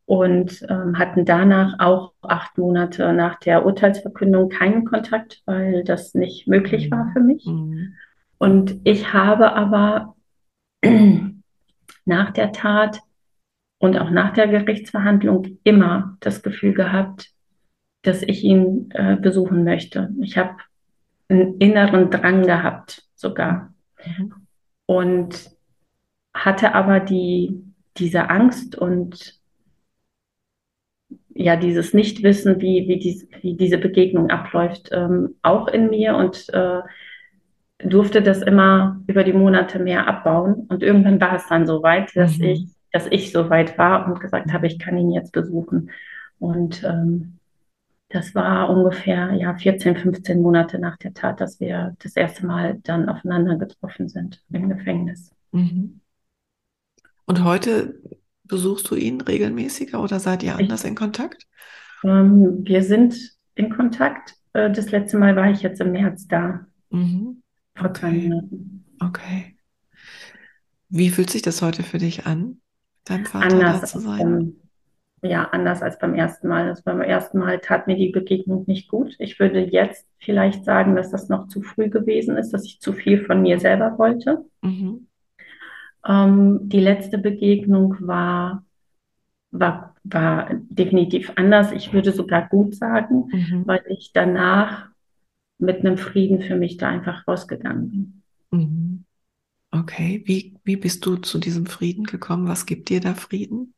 und 0.07 0.65
ähm, 0.71 0.99
hatten 0.99 1.25
danach 1.25 1.79
auch 1.79 2.13
acht 2.23 2.57
Monate 2.57 3.13
nach 3.13 3.39
der 3.41 3.67
Urteilsverkündung 3.67 4.49
keinen 4.49 4.85
Kontakt, 4.85 5.43
weil 5.45 5.85
das 5.85 6.15
nicht 6.15 6.47
möglich 6.47 6.91
war 6.91 7.11
für 7.13 7.21
mich. 7.21 7.45
Mhm. 7.45 7.95
Und 8.39 8.81
ich 8.85 9.13
habe 9.13 9.53
aber 9.53 10.15
nach 12.05 12.31
der 12.31 12.53
Tat 12.53 13.01
und 13.79 13.99
auch 13.99 14.11
nach 14.11 14.33
der 14.33 14.47
Gerichtsverhandlung 14.47 15.59
immer 15.65 16.17
das 16.21 16.43
Gefühl 16.43 16.73
gehabt, 16.73 17.31
dass 18.07 18.23
ich 18.23 18.45
ihn 18.45 18.91
äh, 18.93 19.17
besuchen 19.17 19.65
möchte. 19.65 20.11
Ich 20.21 20.39
habe 20.39 20.57
einen 21.29 21.59
inneren 21.59 22.11
Drang 22.11 22.43
gehabt 22.43 23.03
sogar. 23.15 23.75
Mhm. 24.05 24.35
Und 24.87 25.51
hatte 26.35 26.75
aber 26.75 27.01
die, 27.01 27.63
diese 27.97 28.31
Angst 28.31 28.77
und 28.77 29.41
ja, 31.31 31.57
dieses 31.57 31.93
Nichtwissen, 31.93 32.61
wie, 32.61 32.89
wie, 32.89 32.99
dies, 32.99 33.29
wie 33.43 33.57
diese 33.57 33.79
Begegnung 33.79 34.31
abläuft, 34.31 34.89
ähm, 34.93 35.35
auch 35.43 35.69
in 35.69 35.91
mir 35.91 36.17
und 36.17 36.49
äh, 36.55 36.81
durfte 37.79 38.23
das 38.23 38.41
immer 38.43 39.03
über 39.07 39.23
die 39.23 39.35
Monate 39.35 39.79
mehr 39.79 40.07
abbauen. 40.07 40.67
Und 40.69 40.83
irgendwann 40.83 41.21
war 41.21 41.35
es 41.35 41.47
dann 41.49 41.67
so 41.67 41.83
weit, 41.83 42.15
dass 42.17 42.39
mhm. 42.39 42.45
ich, 42.45 42.67
dass 42.93 43.07
ich 43.11 43.33
so 43.33 43.51
weit 43.51 43.77
war 43.77 44.07
und 44.07 44.21
gesagt 44.21 44.53
habe, 44.53 44.67
ich 44.67 44.79
kann 44.79 44.97
ihn 44.97 45.11
jetzt 45.11 45.33
besuchen. 45.33 45.91
Und 46.39 46.83
ähm, 46.85 47.39
das 48.17 48.35
war 48.35 48.71
ungefähr 48.71 49.35
ja 49.35 49.55
14, 49.55 49.95
15 49.95 50.41
Monate 50.41 50.79
nach 50.79 50.97
der 50.97 51.13
Tat, 51.13 51.39
dass 51.41 51.61
wir 51.61 51.95
das 51.99 52.17
erste 52.17 52.47
Mal 52.47 52.81
dann 52.83 53.11
aufeinander 53.11 53.57
getroffen 53.57 54.09
sind 54.09 54.43
im 54.51 54.71
Gefängnis. 54.71 55.33
Mhm. 55.53 56.01
Und 57.27 57.45
heute 57.45 58.01
besuchst 58.45 58.91
du 58.91 58.95
ihn 58.95 59.21
regelmäßiger 59.21 60.03
oder 60.03 60.19
seid 60.19 60.43
ihr 60.43 60.57
anders 60.57 60.85
ich, 60.85 60.91
in 60.91 60.95
Kontakt? 60.95 61.47
Ähm, 62.05 62.61
wir 62.65 62.83
sind 62.83 63.37
in 63.55 63.69
Kontakt. 63.69 64.35
Äh, 64.55 64.71
das 64.71 64.91
letzte 64.91 65.19
Mal 65.19 65.37
war 65.37 65.51
ich 65.51 65.61
jetzt 65.61 65.83
im 65.83 65.93
März 65.93 66.27
da. 66.27 66.67
Mhm. 66.89 67.43
Vor 67.75 67.91
okay. 67.91 68.01
zwei 68.01 68.13
Monaten. 68.13 68.85
Okay. 69.01 69.57
Wie 70.89 71.11
fühlt 71.11 71.29
sich 71.29 71.43
das 71.43 71.61
heute 71.61 71.83
für 71.83 71.99
dich 71.99 72.25
an, 72.25 72.63
deinem 73.05 73.27
Vater 73.27 73.47
anders 73.47 73.81
da 73.83 73.87
zu 73.87 74.01
sein? 74.01 74.55
Ja, 75.29 75.45
anders 75.51 75.83
als 75.83 75.99
beim 75.99 76.15
ersten 76.15 76.49
Mal. 76.49 76.69
Also 76.69 76.83
beim 76.85 77.01
ersten 77.01 77.39
Mal 77.39 77.59
tat 77.59 77.87
mir 77.87 77.97
die 77.97 78.11
Begegnung 78.11 78.65
nicht 78.67 78.89
gut. 78.89 79.15
Ich 79.19 79.39
würde 79.41 79.61
jetzt 79.61 80.07
vielleicht 80.19 80.65
sagen, 80.65 80.97
dass 80.97 81.11
das 81.11 81.29
noch 81.29 81.49
zu 81.49 81.63
früh 81.63 81.89
gewesen 81.89 82.37
ist, 82.37 82.53
dass 82.53 82.65
ich 82.65 82.81
zu 82.81 82.93
viel 82.93 83.25
von 83.25 83.43
mir 83.43 83.59
selber 83.59 83.99
wollte. 83.99 84.45
Mhm. 84.63 85.09
Ähm, 86.07 86.61
die 86.63 86.81
letzte 86.81 87.19
Begegnung 87.19 87.97
war, 88.01 88.65
war, 89.51 89.95
war 90.05 90.51
definitiv 90.69 91.33
anders. 91.37 91.73
Ich 91.73 91.93
würde 91.93 92.13
sogar 92.13 92.49
gut 92.49 92.75
sagen, 92.75 93.29
mhm. 93.33 93.63
weil 93.67 93.83
ich 93.89 94.13
danach 94.13 94.89
mit 95.59 95.81
einem 95.81 95.99
Frieden 95.99 96.43
für 96.43 96.57
mich 96.57 96.77
da 96.77 96.89
einfach 96.89 97.27
rausgegangen 97.27 97.91
bin. 97.91 98.23
Mhm. 98.51 99.05
Okay, 99.71 100.23
wie, 100.25 100.57
wie 100.65 100.77
bist 100.77 101.05
du 101.05 101.17
zu 101.17 101.39
diesem 101.39 101.67
Frieden 101.67 102.05
gekommen? 102.05 102.49
Was 102.49 102.67
gibt 102.67 102.89
dir 102.89 103.01
da 103.01 103.15
Frieden? 103.15 103.75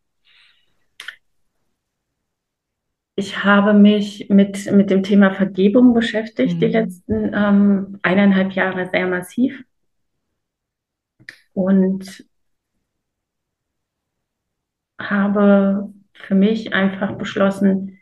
Ich 3.18 3.42
habe 3.42 3.74
mich 3.74 4.28
mit, 4.28 4.70
mit 4.70 4.90
dem 4.90 5.02
Thema 5.02 5.32
Vergebung 5.32 5.92
beschäftigt, 5.92 6.54
mhm. 6.54 6.60
die 6.60 6.66
letzten 6.66 7.34
ähm, 7.34 7.98
eineinhalb 8.02 8.52
Jahre 8.52 8.88
sehr 8.92 9.08
massiv. 9.08 9.64
Und 11.52 12.24
habe 15.00 15.92
für 16.12 16.36
mich 16.36 16.72
einfach 16.72 17.18
beschlossen, 17.18 17.98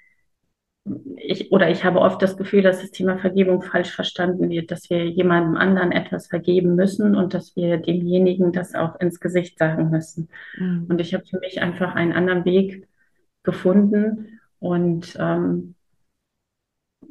ich, 1.17 1.51
oder 1.51 1.71
ich 1.71 1.83
habe 1.83 2.01
oft 2.01 2.21
das 2.21 2.37
Gefühl, 2.37 2.61
dass 2.61 2.83
das 2.83 2.91
Thema 2.91 3.17
Vergebung 3.17 3.63
falsch 3.63 3.93
verstanden 3.93 4.51
wird, 4.51 4.71
dass 4.71 4.91
wir 4.91 5.07
jemandem 5.07 5.57
anderen 5.57 5.93
etwas 5.93 6.27
vergeben 6.27 6.75
müssen 6.75 7.17
und 7.17 7.33
dass 7.33 7.57
wir 7.57 7.79
demjenigen 7.79 8.53
das 8.53 8.75
auch 8.75 9.01
ins 9.01 9.19
Gesicht 9.19 9.59
sagen 9.59 9.89
müssen. 9.89 10.29
Mhm. 10.59 10.89
Und 10.91 11.01
ich 11.01 11.15
habe 11.15 11.25
für 11.25 11.39
mich 11.39 11.63
einfach 11.63 11.95
einen 11.95 12.13
anderen 12.13 12.45
Weg 12.45 12.87
gefunden 13.45 14.36
und 14.59 15.17
ähm, 15.19 15.75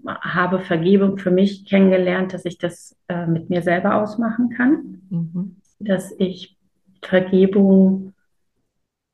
habe 0.07 0.59
Vergebung 0.59 1.17
für 1.17 1.31
mich 1.31 1.65
kennengelernt, 1.65 2.33
dass 2.33 2.45
ich 2.45 2.57
das 2.57 2.95
äh, 3.07 3.25
mit 3.25 3.49
mir 3.49 3.61
selber 3.61 3.95
ausmachen 3.95 4.49
kann, 4.49 5.01
mhm. 5.09 5.55
dass 5.79 6.13
ich 6.17 6.57
Vergebung 7.01 8.13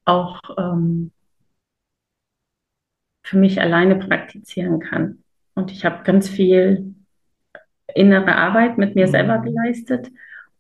auch 0.06 0.40
ähm, 0.58 1.12
für 3.24 3.38
mich 3.38 3.62
alleine 3.62 3.96
praktizieren 3.96 4.80
kann. 4.80 5.24
Und 5.54 5.72
ich 5.72 5.86
habe 5.86 6.04
ganz 6.04 6.28
viel 6.28 6.96
innere 7.94 8.36
Arbeit 8.36 8.78
mit 8.78 8.96
mir 8.96 9.08
selber 9.08 9.40
mhm. 9.40 9.44
geleistet 9.44 10.12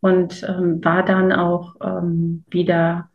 und 0.01 0.43
ähm, 0.43 0.83
war 0.83 1.03
dann 1.03 1.31
auch 1.31 1.75
ähm, 1.81 2.43
wieder 2.49 3.10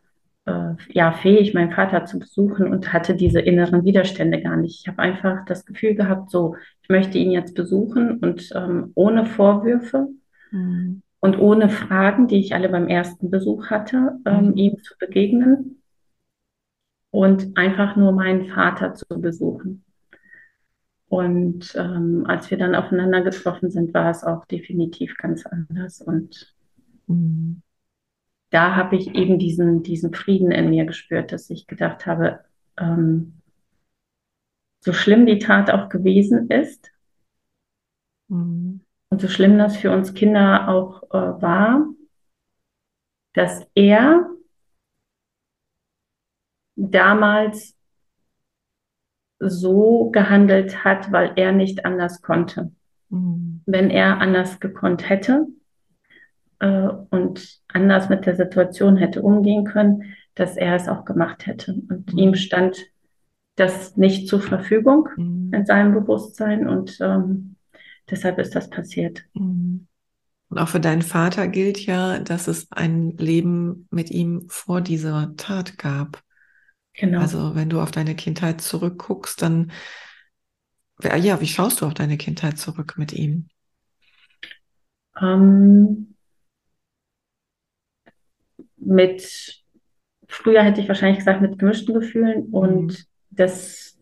äh, 0.47 0.75
ja, 0.89 1.11
fähig, 1.11 1.53
meinen 1.53 1.71
Vater 1.71 2.05
zu 2.05 2.19
besuchen 2.19 2.71
und 2.71 2.93
hatte 2.93 3.15
diese 3.15 3.41
inneren 3.41 3.83
Widerstände 3.83 4.41
gar 4.41 4.55
nicht. 4.55 4.79
Ich 4.81 4.87
habe 4.87 4.99
einfach 4.99 5.45
das 5.45 5.65
Gefühl 5.65 5.93
gehabt, 5.93 6.31
so, 6.31 6.55
ich 6.81 6.89
möchte 6.89 7.17
ihn 7.17 7.31
jetzt 7.31 7.53
besuchen 7.53 8.19
und 8.19 8.49
ähm, 8.55 8.91
ohne 8.95 9.25
Vorwürfe 9.25 10.07
mhm. 10.51 11.01
und 11.19 11.37
ohne 11.37 11.69
Fragen, 11.69 12.27
die 12.27 12.39
ich 12.39 12.55
alle 12.55 12.69
beim 12.69 12.87
ersten 12.87 13.29
Besuch 13.29 13.69
hatte, 13.69 14.19
ähm, 14.25 14.47
mhm. 14.47 14.55
ihm 14.55 14.77
zu 14.81 14.95
begegnen 14.97 15.81
und 17.11 17.57
einfach 17.57 17.97
nur 17.97 18.13
meinen 18.13 18.45
Vater 18.45 18.93
zu 18.93 19.05
besuchen. 19.09 19.83
Und 21.09 21.73
ähm, 21.75 22.25
als 22.27 22.51
wir 22.51 22.57
dann 22.57 22.75
aufeinander 22.75 23.21
getroffen 23.21 23.69
sind, 23.69 23.93
war 23.93 24.09
es 24.09 24.23
auch 24.23 24.45
definitiv 24.45 25.15
ganz 25.17 25.45
anders. 25.45 26.01
Und 26.01 26.55
mhm. 27.07 27.61
Da 28.49 28.75
habe 28.75 28.95
ich 28.95 29.13
eben 29.15 29.39
diesen, 29.39 29.83
diesen 29.83 30.13
Frieden 30.13 30.51
in 30.51 30.69
mir 30.69 30.85
gespürt, 30.85 31.31
dass 31.31 31.49
ich 31.49 31.67
gedacht 31.67 32.05
habe, 32.05 32.45
ähm, 32.79 33.41
so 34.79 34.93
schlimm 34.93 35.25
die 35.25 35.39
Tat 35.39 35.69
auch 35.69 35.89
gewesen 35.89 36.49
ist 36.49 36.91
mhm. 38.27 38.81
und 39.09 39.21
so 39.21 39.27
schlimm 39.27 39.57
das 39.57 39.77
für 39.77 39.91
uns 39.91 40.13
Kinder 40.13 40.69
auch 40.69 41.03
äh, 41.09 41.41
war, 41.41 41.87
dass 43.33 43.67
er 43.75 44.29
damals 46.75 47.75
so 49.39 50.09
gehandelt 50.11 50.83
hat, 50.83 51.11
weil 51.11 51.33
er 51.35 51.51
nicht 51.51 51.85
anders 51.85 52.21
konnte. 52.21 52.71
Mhm. 53.09 53.61
Wenn 53.65 53.89
er 53.89 54.19
anders 54.19 54.59
gekonnt 54.59 55.09
hätte 55.09 55.47
äh, 56.59 56.87
und 57.09 57.59
anders 57.67 58.09
mit 58.09 58.25
der 58.25 58.35
Situation 58.35 58.97
hätte 58.97 59.21
umgehen 59.21 59.65
können, 59.65 60.15
dass 60.35 60.57
er 60.57 60.75
es 60.75 60.87
auch 60.87 61.05
gemacht 61.05 61.47
hätte. 61.47 61.73
Und 61.73 62.13
mhm. 62.13 62.19
ihm 62.19 62.35
stand 62.35 62.77
das 63.55 63.97
nicht 63.97 64.27
zur 64.27 64.41
Verfügung 64.41 65.09
mhm. 65.17 65.51
in 65.53 65.65
seinem 65.65 65.93
Bewusstsein 65.93 66.67
und 66.67 66.97
ähm, 67.01 67.55
deshalb 68.09 68.37
ist 68.37 68.55
das 68.55 68.69
passiert. 68.69 69.23
Mhm. 69.33 69.87
Und 70.49 70.59
auch 70.59 70.69
für 70.69 70.79
deinen 70.79 71.01
Vater 71.01 71.47
gilt 71.47 71.85
ja, 71.85 72.19
dass 72.19 72.47
es 72.47 72.71
ein 72.71 73.11
Leben 73.17 73.87
mit 73.91 74.11
ihm 74.11 74.45
vor 74.47 74.79
dieser 74.79 75.33
Tat 75.35 75.77
gab. 75.77 76.21
Genau. 76.93 77.19
Also 77.19 77.53
wenn 77.55 77.69
du 77.69 77.81
auf 77.81 77.91
deine 77.91 78.15
Kindheit 78.15 78.61
zurückguckst, 78.61 79.41
dann, 79.41 79.71
ja, 81.03 81.41
wie 81.41 81.47
schaust 81.47 81.81
du 81.81 81.85
auf 81.85 81.93
deine 81.93 82.17
Kindheit 82.17 82.57
zurück 82.57 82.95
mit 82.97 83.11
ihm? 83.11 83.49
Ähm, 85.21 86.15
mit, 88.77 89.63
früher 90.27 90.63
hätte 90.63 90.81
ich 90.81 90.87
wahrscheinlich 90.87 91.19
gesagt, 91.19 91.41
mit 91.41 91.59
gemischten 91.59 91.93
Gefühlen 91.93 92.47
und 92.47 92.87
mhm. 92.87 92.95
das 93.31 93.97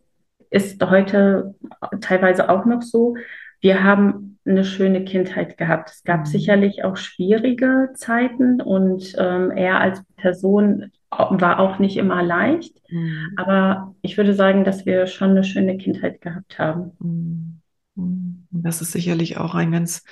ist 0.49 0.81
heute 0.83 1.55
teilweise 2.01 2.49
auch 2.49 2.65
noch 2.65 2.81
so. 2.81 3.15
Wir 3.61 3.83
haben 3.83 4.35
eine 4.45 4.63
schöne 4.63 5.03
Kindheit 5.03 5.57
gehabt. 5.57 5.89
Es 5.89 6.03
gab 6.03 6.21
mhm. 6.21 6.25
sicherlich 6.25 6.83
auch 6.83 6.97
schwierige 6.97 7.89
Zeiten 7.95 8.61
und 8.61 9.15
ähm, 9.17 9.51
er 9.51 9.79
als 9.79 10.03
Person 10.17 10.91
war 11.09 11.59
auch 11.59 11.79
nicht 11.79 11.97
immer 11.97 12.21
leicht. 12.21 12.81
Mhm. 12.89 13.33
Aber 13.37 13.95
ich 14.01 14.17
würde 14.17 14.33
sagen, 14.33 14.63
dass 14.63 14.85
wir 14.85 15.07
schon 15.07 15.31
eine 15.31 15.43
schöne 15.43 15.77
Kindheit 15.77 16.21
gehabt 16.21 16.59
haben. 16.59 17.61
Mhm. 17.95 18.47
Das 18.51 18.81
ist 18.81 18.91
sicherlich 18.91 19.37
auch 19.37 19.55
ein 19.55 19.71
ganz, 19.71 20.03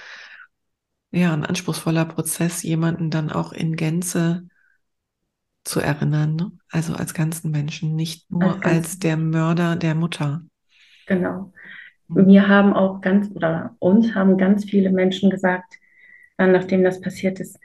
ja, 1.11 1.33
ein 1.33 1.45
anspruchsvoller 1.45 2.05
Prozess, 2.05 2.63
jemanden 2.63 3.09
dann 3.09 3.31
auch 3.31 3.53
in 3.53 3.75
Gänze 3.75 4.47
zu 5.63 5.79
erinnern. 5.79 6.35
Ne? 6.35 6.51
Also 6.69 6.93
als 6.93 7.13
ganzen 7.13 7.51
Menschen, 7.51 7.95
nicht 7.95 8.29
nur 8.31 8.55
als, 8.55 8.65
als 8.65 8.99
der 8.99 9.17
Mörder 9.17 9.75
der 9.75 9.95
Mutter. 9.95 10.43
Genau. 11.07 11.53
Mhm. 12.07 12.25
Mir 12.25 12.47
haben 12.47 12.73
auch 12.73 13.01
ganz, 13.01 13.29
oder 13.33 13.75
uns 13.79 14.15
haben 14.15 14.37
ganz 14.37 14.65
viele 14.65 14.91
Menschen 14.91 15.29
gesagt, 15.29 15.75
nachdem 16.37 16.83
das 16.83 16.99
passiert 16.99 17.39
ist, 17.39 17.59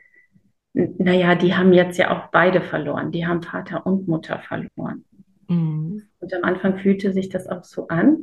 naja, 0.74 1.34
die 1.34 1.54
haben 1.54 1.72
jetzt 1.72 1.98
ja 1.98 2.10
auch 2.16 2.30
beide 2.30 2.60
verloren. 2.60 3.10
Die 3.10 3.26
haben 3.26 3.42
Vater 3.42 3.84
und 3.86 4.06
Mutter 4.06 4.38
verloren. 4.38 5.04
Mhm. 5.48 6.02
Und 6.20 6.34
am 6.34 6.44
Anfang 6.44 6.78
fühlte 6.78 7.12
sich 7.12 7.28
das 7.28 7.48
auch 7.48 7.64
so 7.64 7.88
an, 7.88 8.18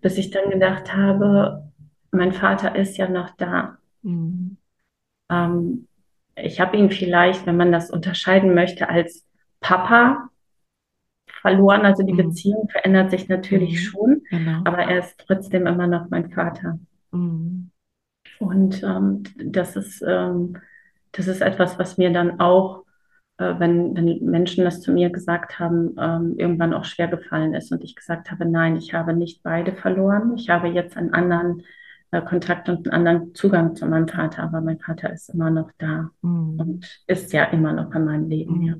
bis 0.00 0.16
ich 0.16 0.30
dann 0.30 0.48
gedacht 0.50 0.94
habe, 0.94 1.70
mein 2.10 2.32
Vater 2.32 2.76
ist 2.76 2.96
ja 2.96 3.08
noch 3.08 3.30
da. 3.36 3.78
Mhm. 4.02 4.56
Ähm, 5.30 5.88
ich 6.36 6.60
habe 6.60 6.76
ihn 6.76 6.90
vielleicht, 6.90 7.46
wenn 7.46 7.56
man 7.56 7.72
das 7.72 7.90
unterscheiden 7.90 8.54
möchte, 8.54 8.88
als 8.88 9.26
Papa 9.60 10.28
verloren. 11.40 11.84
Also 11.84 12.02
die 12.02 12.12
mhm. 12.12 12.28
Beziehung 12.28 12.68
verändert 12.68 13.10
sich 13.10 13.28
natürlich 13.28 13.72
mhm. 13.72 13.76
schon, 13.76 14.22
genau. 14.30 14.60
aber 14.64 14.78
er 14.78 14.98
ist 14.98 15.18
trotzdem 15.26 15.66
immer 15.66 15.86
noch 15.86 16.08
mein 16.10 16.30
Vater. 16.30 16.78
Mhm. 17.10 17.70
Und 18.38 18.82
ähm, 18.82 19.22
das 19.36 19.76
ist 19.76 20.02
ähm, 20.06 20.56
das 21.12 21.28
ist 21.28 21.42
etwas, 21.42 21.78
was 21.78 21.98
mir 21.98 22.10
dann 22.10 22.40
auch, 22.40 22.84
äh, 23.36 23.54
wenn, 23.58 23.94
wenn 23.94 24.24
Menschen 24.24 24.64
das 24.64 24.80
zu 24.80 24.92
mir 24.92 25.10
gesagt 25.10 25.58
haben, 25.58 25.94
ähm, 25.98 26.34
irgendwann 26.38 26.74
auch 26.74 26.84
schwer 26.84 27.08
gefallen 27.08 27.54
ist 27.54 27.70
und 27.70 27.84
ich 27.84 27.94
gesagt 27.94 28.30
habe, 28.30 28.46
nein, 28.46 28.76
ich 28.76 28.94
habe 28.94 29.12
nicht 29.12 29.42
beide 29.42 29.72
verloren. 29.72 30.34
Ich 30.36 30.48
habe 30.48 30.68
jetzt 30.68 30.96
einen 30.96 31.14
anderen 31.14 31.62
Kontakt 32.20 32.68
und 32.68 32.90
einen 32.90 33.06
anderen 33.06 33.34
Zugang 33.34 33.74
zu 33.74 33.86
meinem 33.86 34.06
Vater, 34.06 34.42
aber 34.42 34.60
mein 34.60 34.78
Vater 34.78 35.12
ist 35.12 35.30
immer 35.30 35.50
noch 35.50 35.70
da 35.78 36.10
mhm. 36.20 36.60
und 36.60 37.02
ist 37.06 37.32
ja 37.32 37.44
immer 37.44 37.72
noch 37.72 37.94
in 37.94 38.04
meinem 38.04 38.28
Leben. 38.28 38.62
Ja. 38.62 38.74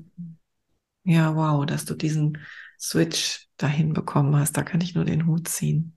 ja, 1.05 1.37
wow, 1.37 1.65
dass 1.65 1.85
du 1.85 1.95
diesen 1.95 2.39
Switch 2.79 3.49
dahin 3.57 3.95
bekommen 3.95 4.37
hast, 4.37 4.57
da 4.57 4.63
kann 4.63 4.81
ich 4.81 4.95
nur 4.95 5.05
den 5.05 5.27
Hut 5.27 5.49
ziehen. 5.49 5.97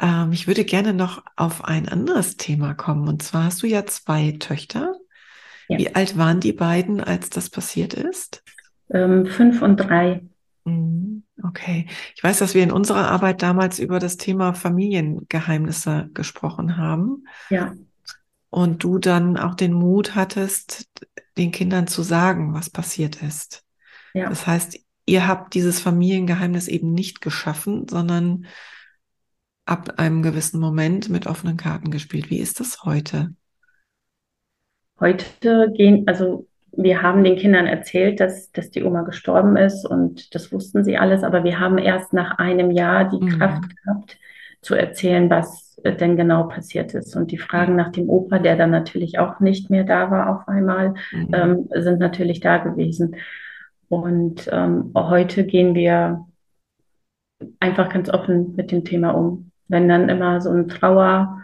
Ähm, 0.00 0.32
ich 0.32 0.46
würde 0.46 0.64
gerne 0.64 0.92
noch 0.92 1.22
auf 1.36 1.64
ein 1.64 1.88
anderes 1.88 2.36
Thema 2.36 2.74
kommen. 2.74 3.08
Und 3.08 3.22
zwar 3.22 3.44
hast 3.44 3.62
du 3.62 3.66
ja 3.66 3.86
zwei 3.86 4.32
Töchter. 4.38 4.94
Ja. 5.68 5.78
Wie 5.78 5.94
alt 5.94 6.18
waren 6.18 6.40
die 6.40 6.52
beiden, 6.52 7.00
als 7.00 7.30
das 7.30 7.48
passiert 7.48 7.94
ist? 7.94 8.42
Ähm, 8.90 9.26
fünf 9.26 9.62
und 9.62 9.76
drei. 9.76 10.22
Mhm, 10.64 11.24
okay. 11.42 11.86
Ich 12.16 12.24
weiß, 12.24 12.38
dass 12.38 12.54
wir 12.54 12.62
in 12.62 12.72
unserer 12.72 13.10
Arbeit 13.10 13.42
damals 13.42 13.78
über 13.78 13.98
das 13.98 14.16
Thema 14.16 14.54
Familiengeheimnisse 14.54 16.10
gesprochen 16.12 16.76
haben. 16.76 17.26
Ja. 17.50 17.74
Und 18.50 18.84
du 18.84 18.98
dann 18.98 19.36
auch 19.36 19.54
den 19.54 19.72
Mut 19.72 20.14
hattest, 20.14 20.88
den 21.36 21.50
Kindern 21.50 21.86
zu 21.86 22.02
sagen, 22.02 22.54
was 22.54 22.70
passiert 22.70 23.22
ist. 23.22 23.64
Ja. 24.14 24.28
Das 24.28 24.46
heißt, 24.46 24.78
ihr 25.06 25.26
habt 25.26 25.54
dieses 25.54 25.80
Familiengeheimnis 25.80 26.68
eben 26.68 26.92
nicht 26.92 27.20
geschaffen, 27.20 27.88
sondern 27.88 28.46
ab 29.66 29.98
einem 29.98 30.22
gewissen 30.22 30.60
Moment 30.60 31.08
mit 31.08 31.26
offenen 31.26 31.56
Karten 31.56 31.90
gespielt. 31.90 32.30
Wie 32.30 32.38
ist 32.38 32.60
das 32.60 32.84
heute? 32.84 33.34
Heute 35.00 35.72
gehen, 35.72 36.06
also 36.06 36.46
wir 36.76 37.02
haben 37.02 37.24
den 37.24 37.36
Kindern 37.36 37.66
erzählt, 37.66 38.20
dass, 38.20 38.50
dass 38.52 38.70
die 38.70 38.82
Oma 38.82 39.02
gestorben 39.02 39.56
ist 39.56 39.86
und 39.86 40.34
das 40.34 40.52
wussten 40.52 40.84
sie 40.84 40.96
alles, 40.96 41.22
aber 41.22 41.44
wir 41.44 41.60
haben 41.60 41.78
erst 41.78 42.12
nach 42.12 42.38
einem 42.38 42.70
Jahr 42.70 43.08
die 43.08 43.24
mhm. 43.24 43.28
Kraft 43.28 43.76
gehabt, 43.76 44.18
zu 44.60 44.74
erzählen, 44.74 45.28
was 45.28 45.78
denn 45.84 46.16
genau 46.16 46.44
passiert 46.44 46.94
ist. 46.94 47.14
Und 47.14 47.30
die 47.30 47.38
Fragen 47.38 47.76
nach 47.76 47.92
dem 47.92 48.08
Opa, 48.08 48.38
der 48.38 48.56
dann 48.56 48.70
natürlich 48.70 49.18
auch 49.18 49.40
nicht 49.40 49.70
mehr 49.70 49.84
da 49.84 50.10
war 50.10 50.34
auf 50.34 50.48
einmal, 50.48 50.94
mhm. 51.12 51.28
ähm, 51.32 51.68
sind 51.74 52.00
natürlich 52.00 52.40
da 52.40 52.58
gewesen. 52.58 53.16
Und 53.88 54.48
ähm, 54.50 54.92
heute 54.94 55.44
gehen 55.44 55.74
wir 55.74 56.24
einfach 57.60 57.90
ganz 57.90 58.08
offen 58.08 58.54
mit 58.56 58.70
dem 58.72 58.84
Thema 58.84 59.10
um. 59.10 59.50
Wenn 59.68 59.88
dann 59.88 60.08
immer 60.08 60.40
so 60.40 60.50
ein 60.50 60.68
Trauer, 60.68 61.43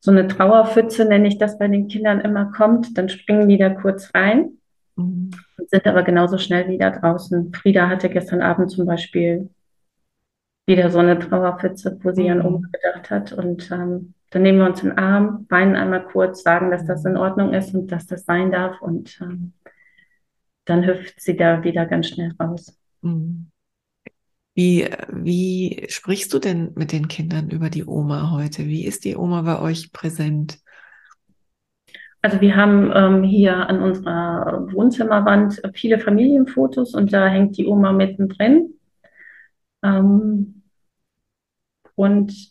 so 0.00 0.10
eine 0.10 0.26
Trauerpfütze, 0.26 1.04
nenne 1.04 1.28
ich 1.28 1.38
das 1.38 1.58
bei 1.58 1.68
den 1.68 1.88
Kindern 1.88 2.20
immer 2.20 2.46
kommt, 2.46 2.96
dann 2.96 3.08
springen 3.08 3.48
die 3.48 3.58
da 3.58 3.68
kurz 3.68 4.12
rein 4.14 4.52
mhm. 4.96 5.30
und 5.58 5.70
sind 5.70 5.86
aber 5.86 6.02
genauso 6.02 6.38
schnell 6.38 6.68
wieder 6.68 6.90
draußen. 6.90 7.52
Frieda 7.52 7.88
hatte 7.88 8.08
gestern 8.08 8.40
Abend 8.40 8.70
zum 8.70 8.86
Beispiel 8.86 9.50
wieder 10.66 10.90
so 10.90 10.98
eine 10.98 11.18
Trauerpfütze, 11.18 11.98
wo 12.02 12.12
sie 12.12 12.24
mhm. 12.24 12.30
an 12.30 12.46
Oma 12.46 12.68
gedacht 12.72 13.10
hat. 13.10 13.32
Und 13.32 13.70
ähm, 13.70 14.14
dann 14.30 14.42
nehmen 14.42 14.58
wir 14.58 14.66
uns 14.66 14.80
den 14.80 14.96
Arm, 14.96 15.46
weinen 15.50 15.76
einmal 15.76 16.04
kurz, 16.04 16.42
sagen, 16.42 16.70
dass 16.70 16.86
das 16.86 17.04
in 17.04 17.16
Ordnung 17.18 17.52
ist 17.52 17.74
und 17.74 17.92
dass 17.92 18.06
das 18.06 18.24
sein 18.24 18.50
darf. 18.50 18.80
Und 18.80 19.20
ähm, 19.20 19.52
dann 20.64 20.86
hüpft 20.86 21.20
sie 21.20 21.36
da 21.36 21.62
wieder 21.62 21.84
ganz 21.84 22.08
schnell 22.08 22.32
raus. 22.40 22.78
Mhm. 23.02 23.49
Wie, 24.54 24.88
wie 25.08 25.86
sprichst 25.88 26.32
du 26.34 26.38
denn 26.38 26.72
mit 26.74 26.92
den 26.92 27.08
Kindern 27.08 27.50
über 27.50 27.70
die 27.70 27.84
Oma 27.84 28.30
heute? 28.32 28.66
Wie 28.66 28.84
ist 28.84 29.04
die 29.04 29.16
Oma 29.16 29.42
bei 29.42 29.60
euch 29.60 29.92
präsent? 29.92 30.58
Also 32.22 32.40
wir 32.40 32.54
haben 32.56 32.92
ähm, 32.94 33.22
hier 33.22 33.56
an 33.68 33.80
unserer 33.80 34.66
Wohnzimmerwand 34.72 35.62
viele 35.72 35.98
Familienfotos 35.98 36.94
und 36.94 37.12
da 37.12 37.28
hängt 37.28 37.56
die 37.56 37.66
Oma 37.66 37.92
mittendrin. 37.92 38.74
Ähm, 39.82 40.62
und 41.94 42.49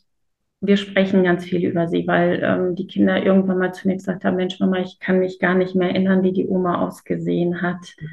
wir 0.62 0.76
sprechen 0.76 1.24
ganz 1.24 1.46
viel 1.46 1.66
über 1.66 1.88
sie, 1.88 2.06
weil 2.06 2.42
ähm, 2.44 2.76
die 2.76 2.86
Kinder 2.86 3.24
irgendwann 3.24 3.60
mal 3.60 3.74
zu 3.74 3.88
mir 3.88 3.96
gesagt 3.96 4.26
haben, 4.26 4.36
Mensch, 4.36 4.60
Mama, 4.60 4.80
ich 4.80 5.00
kann 5.00 5.20
mich 5.20 5.40
gar 5.40 5.56
nicht 5.56 5.74
mehr 5.74 5.92
erinnern, 5.92 6.22
wie 6.22 6.34
die 6.34 6.48
Oma 6.48 6.86
ausgesehen 6.86 7.62
hat. 7.62 7.96
Mhm. 8.00 8.08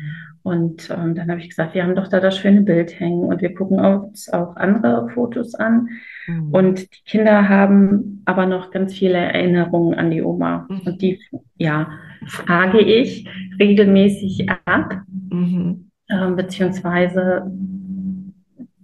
Und 0.44 0.90
ähm, 0.90 1.16
dann 1.16 1.28
habe 1.28 1.40
ich 1.40 1.48
gesagt, 1.48 1.74
wir 1.74 1.82
haben 1.82 1.96
doch 1.96 2.06
da 2.06 2.20
das 2.20 2.38
schöne 2.38 2.62
Bild 2.62 3.00
hängen 3.00 3.24
und 3.24 3.42
wir 3.42 3.52
gucken 3.52 3.80
uns 3.80 4.28
auch 4.28 4.54
andere 4.54 5.08
Fotos 5.08 5.56
an. 5.56 5.88
Mhm. 6.28 6.52
Und 6.52 6.80
die 6.82 7.02
Kinder 7.04 7.48
haben 7.48 8.22
aber 8.26 8.46
noch 8.46 8.70
ganz 8.70 8.94
viele 8.94 9.18
Erinnerungen 9.18 9.94
an 9.94 10.12
die 10.12 10.22
Oma. 10.22 10.66
Mhm. 10.68 10.80
Und 10.84 11.02
die, 11.02 11.18
ja, 11.56 11.90
frage 12.28 12.78
ich 12.80 13.28
regelmäßig 13.58 14.48
ab, 14.66 15.02
mhm. 15.30 15.90
ähm, 16.08 16.36
beziehungsweise 16.36 17.50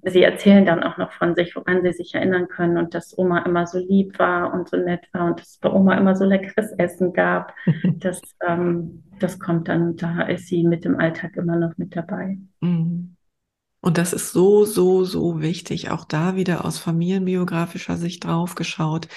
sie 0.05 0.23
erzählen 0.23 0.67
dann 0.67 0.83
auch 0.83 0.99
noch 0.99 1.13
von 1.13 1.35
sich, 1.35 1.55
woran 1.55 1.83
sie 1.83 1.93
sich 1.93 2.15
erinnern 2.15 2.49
können 2.49 2.77
und 2.77 2.95
dass 2.95 3.17
Oma 3.17 3.41
immer 3.41 3.67
so 3.67 3.79
lieb 3.79 4.19
war 4.19 4.53
und 4.53 4.69
so 4.69 4.77
nett 4.77 5.09
war 5.13 5.27
und 5.27 5.41
dass 5.41 5.51
es 5.51 5.59
bei 5.59 5.71
Oma 5.71 5.97
immer 5.97 6.17
so 6.17 6.25
leckeres 6.25 6.73
Essen 6.73 7.13
gab. 7.13 7.55
das, 7.99 8.21
ähm, 8.47 9.05
das 9.21 9.39
kommt 9.39 9.69
dann, 9.69 9.97
da 9.97 10.23
ist 10.23 10.49
sie 10.49 10.65
mit 10.65 10.85
dem 10.85 10.99
Alltag 10.99 11.37
immer 11.37 11.57
noch 11.57 11.77
mit 11.77 11.95
dabei. 11.95 12.39
Mhm. 12.61 13.17
Und 13.81 13.99
das 13.99 14.13
ist 14.13 14.33
so, 14.33 14.65
so, 14.65 15.05
so 15.05 15.41
wichtig, 15.41 15.91
auch 15.91 16.05
da 16.05 16.37
wieder 16.37 16.65
aus 16.65 16.79
familienbiografischer 16.79 17.97
Sicht 17.97 18.25
draufgeschaut, 18.25 19.09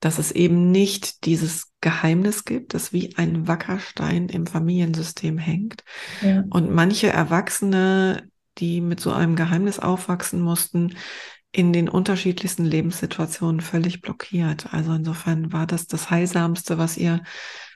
dass 0.00 0.18
es 0.18 0.32
eben 0.32 0.70
nicht 0.70 1.24
dieses 1.24 1.72
Geheimnis 1.80 2.44
gibt, 2.44 2.74
das 2.74 2.92
wie 2.92 3.16
ein 3.16 3.46
Wackerstein 3.46 4.28
im 4.28 4.46
Familiensystem 4.46 5.38
hängt. 5.38 5.84
Ja. 6.20 6.44
Und 6.50 6.70
manche 6.70 7.08
Erwachsene 7.08 8.28
die 8.58 8.80
mit 8.80 9.00
so 9.00 9.12
einem 9.12 9.36
Geheimnis 9.36 9.78
aufwachsen 9.78 10.40
mussten, 10.40 10.94
in 11.52 11.72
den 11.72 11.88
unterschiedlichsten 11.88 12.64
Lebenssituationen 12.64 13.60
völlig 13.60 14.02
blockiert. 14.02 14.72
Also 14.72 14.92
insofern 14.92 15.52
war 15.52 15.66
das 15.66 15.86
das 15.86 16.10
Heilsamste, 16.10 16.78
was 16.78 16.96
ihr 16.96 17.22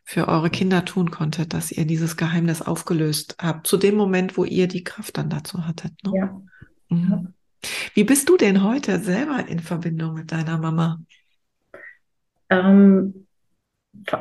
für 0.05 0.29
eure 0.29 0.51
Kinder 0.51 0.85
tun 0.85 1.11
konntet, 1.11 1.55
dass 1.55 1.73
ihr 1.73 1.87
dieses 1.87 2.17
Geheimnis 2.17 2.61
aufgelöst 2.61 3.37
habt, 3.41 3.67
zu 3.67 3.77
dem 3.77 3.95
Moment, 3.97 4.37
wo 4.37 4.45
ihr 4.45 4.67
die 4.67 4.85
Kraft 4.85 5.17
dann 5.17 5.31
dazu 5.31 5.67
hattet. 5.67 5.93
Ne? 6.05 6.13
Ja. 6.15 6.43
Mhm. 6.89 7.35
Wie 7.95 8.05
bist 8.05 8.29
du 8.29 8.37
denn 8.37 8.63
heute 8.63 8.99
selber 8.99 9.47
in 9.49 9.61
Verbindung 9.61 10.15
mit 10.15 10.33
deiner 10.33 10.59
Mama? 10.59 11.01
Ähm, 12.51 13.27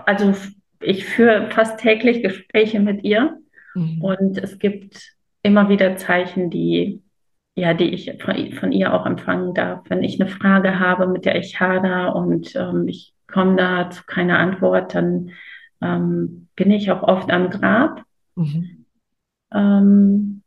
also 0.05 0.35
ich 0.79 1.05
führe 1.05 1.49
fast 1.51 1.79
täglich 1.79 2.21
Gespräche 2.21 2.79
mit 2.79 3.03
ihr 3.03 3.37
mhm. 3.75 4.01
und 4.01 4.37
es 4.37 4.59
gibt 4.59 5.15
immer 5.43 5.69
wieder 5.69 5.97
Zeichen, 5.97 6.49
die, 6.49 7.01
ja, 7.55 7.73
die 7.73 7.89
ich 7.93 8.21
von, 8.21 8.71
ihr 8.71 8.93
auch 8.93 9.05
empfangen 9.05 9.53
darf. 9.53 9.81
Wenn 9.89 10.03
ich 10.03 10.19
eine 10.19 10.29
Frage 10.29 10.79
habe, 10.79 11.07
mit 11.07 11.25
der 11.25 11.37
ich 11.37 11.59
hader 11.59 12.15
und 12.15 12.55
ähm, 12.55 12.87
ich 12.87 13.13
komme 13.27 13.55
da 13.55 13.89
zu 13.89 14.03
keiner 14.05 14.39
Antwort, 14.39 14.93
dann 14.93 15.31
ähm, 15.81 16.47
bin 16.55 16.71
ich 16.71 16.91
auch 16.91 17.03
oft 17.03 17.31
am 17.31 17.49
Grab. 17.49 18.03
Mhm. 18.35 18.85
Ähm, 19.53 20.43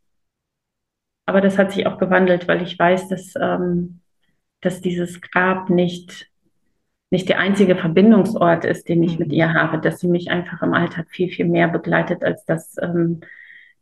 aber 1.25 1.41
das 1.41 1.57
hat 1.57 1.71
sich 1.71 1.87
auch 1.87 1.97
gewandelt, 1.97 2.47
weil 2.47 2.61
ich 2.61 2.77
weiß, 2.77 3.09
dass, 3.09 3.33
ähm, 3.39 3.99
dass 4.61 4.81
dieses 4.81 5.21
Grab 5.21 5.69
nicht, 5.69 6.31
nicht 7.09 7.29
der 7.29 7.39
einzige 7.39 7.75
Verbindungsort 7.75 8.63
ist, 8.63 8.87
den 8.87 9.03
ich 9.03 9.13
mhm. 9.13 9.25
mit 9.25 9.33
ihr 9.33 9.53
habe, 9.53 9.79
dass 9.79 9.99
sie 9.99 10.07
mich 10.07 10.29
einfach 10.29 10.61
im 10.61 10.73
Alltag 10.73 11.07
viel, 11.09 11.29
viel 11.29 11.47
mehr 11.47 11.67
begleitet, 11.67 12.23
als 12.23 12.45
das 12.45 12.75
ähm, 12.81 13.21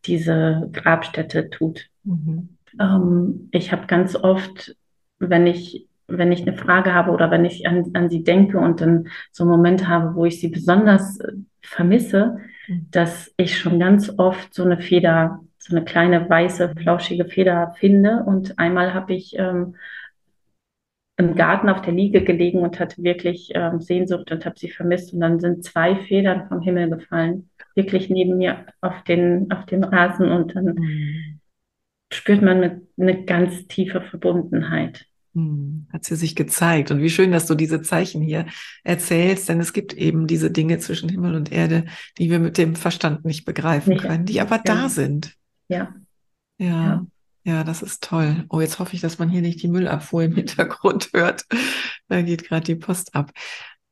diese 0.06 0.70
Grabstätte 0.72 1.50
tut. 1.50 1.90
Mhm. 2.04 2.58
Ähm, 2.80 3.50
ich 3.52 3.72
habe 3.72 3.88
ganz 3.88 4.16
oft, 4.16 4.76
wenn 5.20 5.48
ich, 5.48 5.88
wenn 6.08 6.32
ich 6.32 6.42
eine 6.42 6.58
Frage 6.58 6.94
habe 6.94 7.12
oder 7.12 7.32
wenn 7.32 7.46
ich 7.46 7.68
an, 7.68 7.92
an 7.94 8.10
sie 8.10 8.24
denke 8.24 8.58
und 8.60 8.82
dann 8.82 9.08
so 9.32 9.44
einen 9.44 9.52
Moment 9.52 9.88
habe, 9.88 10.16
wo 10.16 10.26
ich 10.26 10.40
sie 10.40 10.50
besonders 10.50 11.20
äh, 11.20 11.34
vermisse, 11.62 12.38
mhm. 12.68 12.88
dass 12.92 13.34
ich 13.38 13.58
schon 13.58 13.80
ganz 13.80 14.12
oft 14.18 14.54
so 14.54 14.64
eine 14.64 14.80
Feder, 14.80 15.40
so 15.58 15.76
eine 15.76 15.86
kleine 15.86 16.30
weiße, 16.30 16.74
flauschige 16.78 17.26
Feder 17.26 17.74
finde. 17.80 18.24
Und 18.26 18.60
einmal 18.60 18.94
habe 18.94 19.14
ich 19.14 19.38
ähm, 19.38 19.76
im 21.16 21.36
Garten 21.36 21.70
auf 21.70 21.82
der 21.82 21.94
Liege 21.94 22.24
gelegen 22.24 22.60
und 22.60 22.80
hatte 22.80 23.04
wirklich 23.04 23.52
ähm, 23.54 23.80
Sehnsucht 23.80 24.32
und 24.32 24.46
habe 24.46 24.58
sie 24.58 24.70
vermisst. 24.70 25.14
Und 25.14 25.22
dann 25.22 25.40
sind 25.40 25.64
zwei 25.64 25.96
Federn 25.96 26.48
vom 26.48 26.62
Himmel 26.62 26.90
gefallen 26.90 27.50
wirklich 27.76 28.10
neben 28.10 28.38
mir 28.38 28.66
auf 28.82 29.04
den, 29.04 29.52
auf 29.52 29.66
dem 29.66 29.84
Rasen 29.84 30.32
und 30.32 30.56
dann 30.56 30.66
mhm. 30.66 31.40
spürt 32.12 32.42
man 32.42 32.58
eine, 32.58 32.82
eine 32.98 33.26
ganz 33.26 33.68
tiefe 33.68 34.02
Verbundenheit. 34.02 35.06
Mhm. 35.34 35.88
Hat 35.92 36.06
sie 36.06 36.16
sich 36.16 36.36
gezeigt. 36.36 36.92
Und 36.92 37.02
wie 37.02 37.10
schön, 37.10 37.32
dass 37.32 37.48
du 37.48 37.56
diese 37.56 37.82
Zeichen 37.82 38.22
hier 38.22 38.46
erzählst, 38.84 39.50
denn 39.50 39.60
es 39.60 39.74
gibt 39.74 39.94
eben 39.94 40.28
diese 40.28 40.52
Dinge 40.52 40.78
zwischen 40.80 41.10
Himmel 41.10 41.36
und 41.36 41.52
Erde, 41.52 41.86
die 42.18 42.30
wir 42.30 42.40
mit 42.40 42.58
dem 42.58 42.76
Verstand 42.76 43.26
nicht 43.26 43.46
begreifen 43.46 43.92
nicht, 43.92 44.02
können, 44.02 44.26
die 44.26 44.42
aber 44.42 44.58
ja. 44.58 44.62
da 44.64 44.90
sind. 44.90 45.36
Ja. 45.68 45.96
ja. 46.58 46.68
Ja. 46.68 47.06
Ja, 47.46 47.66
das 47.66 47.82
ist 47.82 48.02
toll. 48.02 48.46
Oh, 48.50 48.62
jetzt 48.62 48.80
hoffe 48.80 48.96
ich, 48.96 49.02
dass 49.02 49.20
man 49.20 49.30
hier 49.30 49.42
nicht 49.42 49.62
die 49.62 49.68
Müllabfuhr 49.68 50.24
im 50.24 50.36
Hintergrund 50.36 51.10
hört. 51.14 51.44
Da 52.08 52.22
geht 52.22 52.48
gerade 52.48 52.64
die 52.64 52.76
Post 52.76 53.16
ab. 53.16 53.32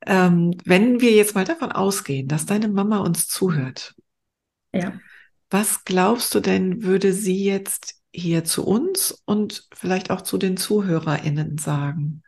Ähm, 0.06 0.56
wenn 0.66 1.00
wir 1.00 1.12
jetzt 1.12 1.36
mal 1.36 1.46
davon 1.46 1.72
ausgehen, 1.72 2.28
dass 2.28 2.46
deine 2.46 2.68
Mama 2.68 3.00
uns 3.00 3.28
zuhört, 3.28 3.94
ja. 4.74 4.94
was 5.50 5.84
glaubst 5.84 6.34
du 6.34 6.40
denn, 6.40 6.84
würde 6.84 7.14
sie 7.14 7.44
jetzt 7.44 8.02
hier 8.14 8.44
zu 8.44 8.66
uns 8.66 9.22
und 9.26 9.68
vielleicht 9.74 10.10
auch 10.10 10.22
zu 10.22 10.38
den 10.38 10.58
ZuhörerInnen 10.58 11.58
sagen? 11.58 12.24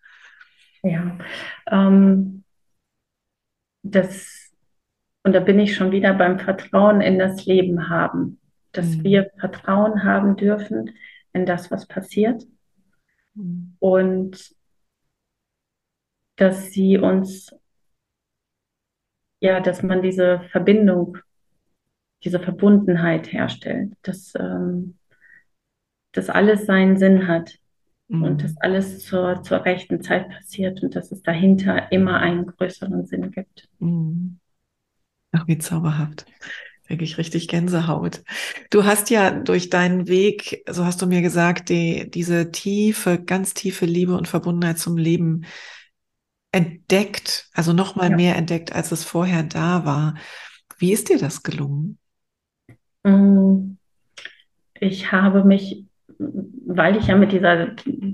Ja, 0.83 1.17
ähm, 1.71 2.43
das, 3.81 4.51
und 5.23 5.33
da 5.33 5.39
bin 5.39 5.59
ich 5.59 5.75
schon 5.75 5.91
wieder 5.91 6.13
beim 6.13 6.39
Vertrauen 6.39 7.01
in 7.01 7.17
das 7.17 7.45
Leben 7.45 7.89
haben, 7.89 8.39
dass 8.71 8.97
mhm. 8.97 9.03
wir 9.03 9.31
Vertrauen 9.39 10.03
haben 10.03 10.35
dürfen 10.35 10.91
in 11.33 11.45
das, 11.45 11.71
was 11.71 11.87
passiert. 11.87 12.43
Mhm. 13.33 13.75
Und 13.79 14.55
dass 16.35 16.71
sie 16.71 16.97
uns 16.97 17.55
ja, 19.43 19.59
dass 19.59 19.83
man 19.83 20.01
diese 20.01 20.39
Verbindung, 20.51 21.17
diese 22.23 22.39
Verbundenheit 22.39 23.33
herstellt, 23.33 23.91
dass, 24.01 24.33
ähm, 24.39 24.95
dass 26.13 26.29
alles 26.29 26.65
seinen 26.65 26.95
Sinn 26.97 27.27
hat 27.27 27.59
mhm. 28.07 28.23
und 28.23 28.43
dass 28.43 28.55
alles 28.61 29.05
zur, 29.05 29.43
zur 29.43 29.65
rechten 29.65 30.01
Zeit 30.01 30.29
passiert 30.29 30.81
und 30.81 30.95
dass 30.95 31.11
es 31.11 31.23
dahinter 31.23 31.91
immer 31.91 32.19
einen 32.19 32.47
größeren 32.47 33.05
Sinn 33.05 33.31
gibt. 33.31 33.67
Mhm. 33.79 34.39
Ach, 35.33 35.45
wie 35.45 35.57
zauberhaft. 35.57 36.25
Wirklich 36.87 37.17
richtig 37.17 37.49
Gänsehaut. 37.49 38.23
Du 38.69 38.85
hast 38.85 39.09
ja 39.09 39.29
durch 39.29 39.69
deinen 39.69 40.07
Weg, 40.07 40.63
so 40.69 40.85
hast 40.85 41.01
du 41.01 41.05
mir 41.05 41.21
gesagt, 41.21 41.67
die, 41.67 42.09
diese 42.09 42.51
tiefe, 42.51 43.21
ganz 43.21 43.53
tiefe 43.53 43.85
Liebe 43.85 44.15
und 44.15 44.29
Verbundenheit 44.29 44.79
zum 44.79 44.95
Leben 44.95 45.43
entdeckt, 46.53 47.49
also 47.53 47.73
noch 47.73 47.95
mal 47.95 48.11
ja. 48.11 48.15
mehr 48.15 48.35
entdeckt, 48.37 48.73
als 48.73 48.91
es 48.91 49.03
vorher 49.03 49.43
da 49.43 49.85
war. 49.85 50.15
Wie 50.77 50.93
ist 50.93 51.09
dir 51.09 51.17
das 51.17 51.43
gelungen? 51.43 51.97
Mm, 53.03 53.77
ich 54.79 55.11
habe 55.11 55.43
mich, 55.43 55.85
weil 56.17 56.95
ich 56.95 57.07
ja 57.07 57.17
mit 57.17 57.31
dieser 57.31 57.71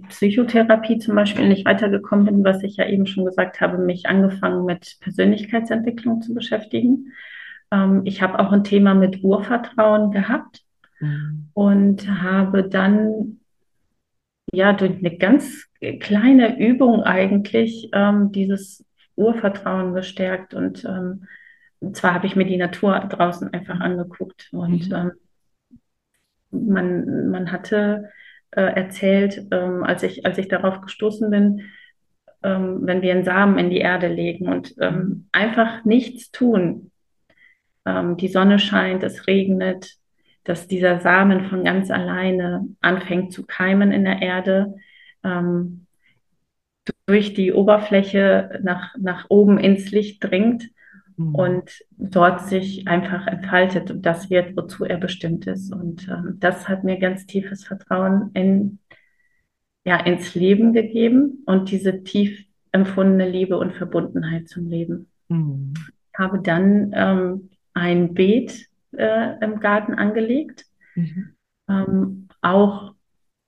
Psychotherapie 0.08 0.99
zum 0.99 1.15
Beispiel 1.15 1.47
nicht 1.47 1.65
weitergekommen 1.65 2.25
bin, 2.25 2.43
was 2.43 2.63
ich 2.63 2.78
ja 2.78 2.88
eben 2.88 3.06
schon 3.06 3.25
gesagt 3.25 3.60
habe, 3.60 3.78
mich 3.78 4.08
angefangen 4.08 4.65
mit 4.65 4.97
Persönlichkeitsentwicklung 5.02 6.21
zu 6.21 6.34
beschäftigen. 6.34 7.12
Ähm, 7.71 8.02
ich 8.06 8.21
habe 8.21 8.39
auch 8.39 8.54
ein 8.54 8.63
Thema 8.63 8.93
mit 8.93 9.21
Urvertrauen 9.21 10.12
gehabt 10.12 10.63
mhm. 11.02 11.49
und 11.54 12.10
habe 12.21 12.63
dann 12.63 13.38
ja, 14.51 14.73
durch 14.73 14.97
eine 14.97 15.17
ganz 15.17 15.67
kleine 15.99 16.59
Übung 16.59 17.03
eigentlich 17.03 17.89
ähm, 17.93 18.31
dieses 18.31 18.85
Urvertrauen 19.15 19.93
gestärkt. 19.93 20.53
Und 20.53 20.85
ähm, 20.85 21.27
zwar 21.93 22.13
habe 22.13 22.27
ich 22.27 22.35
mir 22.35 22.45
die 22.45 22.57
Natur 22.57 22.99
draußen 22.99 23.53
einfach 23.53 23.79
angeguckt 23.79 24.49
und 24.51 24.89
mhm. 24.89 24.95
ähm, 24.95 25.12
man, 26.51 27.29
man 27.29 27.51
hatte 27.51 28.09
äh, 28.51 28.62
erzählt, 28.62 29.45
ähm, 29.51 29.83
als 29.83 30.03
ich, 30.03 30.25
als 30.25 30.38
ich 30.38 30.47
darauf 30.47 30.81
gestoßen 30.81 31.29
bin, 31.29 31.62
ähm, 32.41 32.79
wenn 32.81 33.01
wir 33.01 33.12
einen 33.12 33.23
Samen 33.23 33.59
in 33.59 33.69
die 33.69 33.77
Erde 33.77 34.07
legen 34.07 34.47
und 34.47 34.73
ähm, 34.79 34.95
mhm. 34.95 35.27
einfach 35.31 35.85
nichts 35.85 36.31
tun, 36.31 36.85
die 37.88 38.27
Sonne 38.27 38.59
scheint, 38.59 39.01
es 39.01 39.25
regnet, 39.25 39.98
dass 40.49 40.67
dieser 40.67 40.99
Samen 40.99 41.45
von 41.45 41.63
ganz 41.63 41.91
alleine 41.91 42.67
anfängt 42.81 43.31
zu 43.31 43.45
keimen 43.45 43.91
in 43.91 44.03
der 44.03 44.19
Erde, 44.19 44.77
ähm, 45.23 45.85
durch 47.05 47.35
die 47.35 47.53
Oberfläche 47.53 48.59
nach, 48.63 48.95
nach 48.97 49.27
oben 49.29 49.59
ins 49.59 49.91
Licht 49.91 50.23
dringt 50.23 50.71
mhm. 51.17 51.35
und 51.35 51.85
dort 51.97 52.47
sich 52.47 52.88
einfach 52.88 53.27
entfaltet 53.27 53.91
und 53.91 54.07
das 54.07 54.31
wird, 54.31 54.57
wozu 54.57 54.85
er 54.85 54.97
bestimmt 54.97 55.45
ist. 55.45 55.71
Und 55.71 56.07
ähm, 56.07 56.38
das 56.39 56.67
hat 56.67 56.83
mir 56.83 56.97
ganz 56.97 57.27
tiefes 57.27 57.63
Vertrauen 57.63 58.31
in, 58.33 58.79
ja, 59.85 59.97
ins 59.97 60.33
Leben 60.33 60.73
gegeben 60.73 61.43
und 61.45 61.69
diese 61.69 62.01
tief 62.01 62.43
empfundene 62.71 63.29
Liebe 63.29 63.55
und 63.59 63.75
Verbundenheit 63.75 64.47
zum 64.47 64.67
Leben. 64.67 65.12
Mhm. 65.27 65.75
Ich 66.12 66.17
habe 66.17 66.41
dann 66.41 66.91
ähm, 66.95 67.49
ein 67.75 68.15
Beet 68.15 68.68
äh, 68.97 69.43
im 69.43 69.60
Garten 69.60 69.93
angelegt, 69.93 70.65
mhm. 70.95 71.36
ähm, 71.69 72.28
auch 72.41 72.93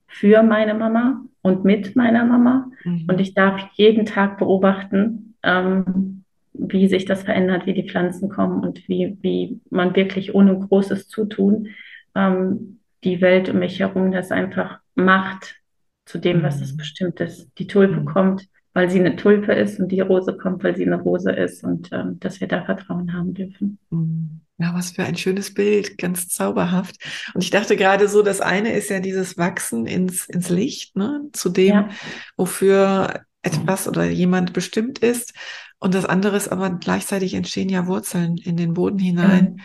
für 0.08 0.44
meine 0.44 0.74
Mama 0.74 1.24
und 1.42 1.64
mit 1.64 1.96
meiner 1.96 2.26
Mama. 2.26 2.70
Mhm. 2.84 3.08
Und 3.10 3.22
ich 3.22 3.34
darf 3.34 3.62
jeden 3.74 4.06
Tag 4.06 4.38
beobachten, 4.38 5.36
ähm, 5.44 6.24
wie 6.54 6.88
sich 6.88 7.06
das 7.06 7.24
verändert, 7.24 7.66
wie 7.66 7.74
die 7.74 7.88
Pflanzen 7.88 8.30
kommen 8.30 8.62
und 8.62 8.88
wie, 8.88 9.18
wie 9.22 9.62
man 9.70 9.96
wirklich 9.96 10.36
ohne 10.36 10.58
großes 10.58 11.08
Zutun 11.08 11.70
ähm, 12.14 12.80
die 13.04 13.22
Welt 13.22 13.50
um 13.50 13.60
mich 13.60 13.80
herum 13.80 14.12
das 14.12 14.32
einfach 14.32 14.80
macht 14.96 15.62
zu 16.06 16.20
dem, 16.20 16.44
was 16.44 16.62
es 16.62 16.74
mhm. 16.74 16.78
bestimmt 16.78 17.20
ist. 17.20 17.50
Die 17.58 17.68
Tulpe 17.68 18.02
mhm. 18.02 18.06
kommt, 18.06 18.48
weil 18.74 18.90
sie 18.90 19.00
eine 19.00 19.16
Tulpe 19.16 19.54
ist 19.54 19.80
und 19.80 19.90
die 19.92 20.02
Rose 20.02 20.36
kommt, 20.38 20.64
weil 20.64 20.76
sie 20.76 20.86
eine 20.86 21.02
Rose 21.02 21.32
ist 21.32 21.64
und 21.64 21.90
ähm, 21.92 22.20
dass 22.20 22.40
wir 22.40 22.48
da 22.48 22.64
Vertrauen 22.64 23.14
haben 23.14 23.34
dürfen. 23.34 23.80
Mhm. 23.90 24.42
Ja, 24.58 24.76
was 24.76 24.92
für 24.92 25.04
ein 25.04 25.18
schönes 25.18 25.56
Bild, 25.56 25.98
ganz 25.98 26.28
zauberhaft. 26.28 26.96
Und 27.34 27.44
ich 27.44 27.50
dachte 27.50 27.76
gerade 27.76 28.08
so, 28.08 28.22
das 28.22 28.42
eine 28.42 28.74
ist 28.74 28.92
ja 28.92 29.00
dieses 29.00 29.36
Wachsen 29.36 29.88
ins, 29.88 30.28
ins 30.28 30.50
Licht, 30.50 30.96
ne, 30.96 31.30
zu 31.34 31.50
dem, 31.50 31.74
ja. 31.74 31.90
wofür 32.38 33.22
etwas 33.42 33.88
oder 33.88 34.06
jemand 34.06 34.54
bestimmt 34.54 35.00
ist. 35.00 35.34
Und 35.80 35.96
das 35.96 36.06
andere 36.06 36.38
ist 36.38 36.50
aber 36.50 36.70
gleichzeitig 36.70 37.34
entstehen 37.34 37.70
ja 37.70 37.88
Wurzeln 37.88 38.38
in 38.38 38.56
den 38.56 38.76
Boden 38.76 39.00
hinein, 39.00 39.62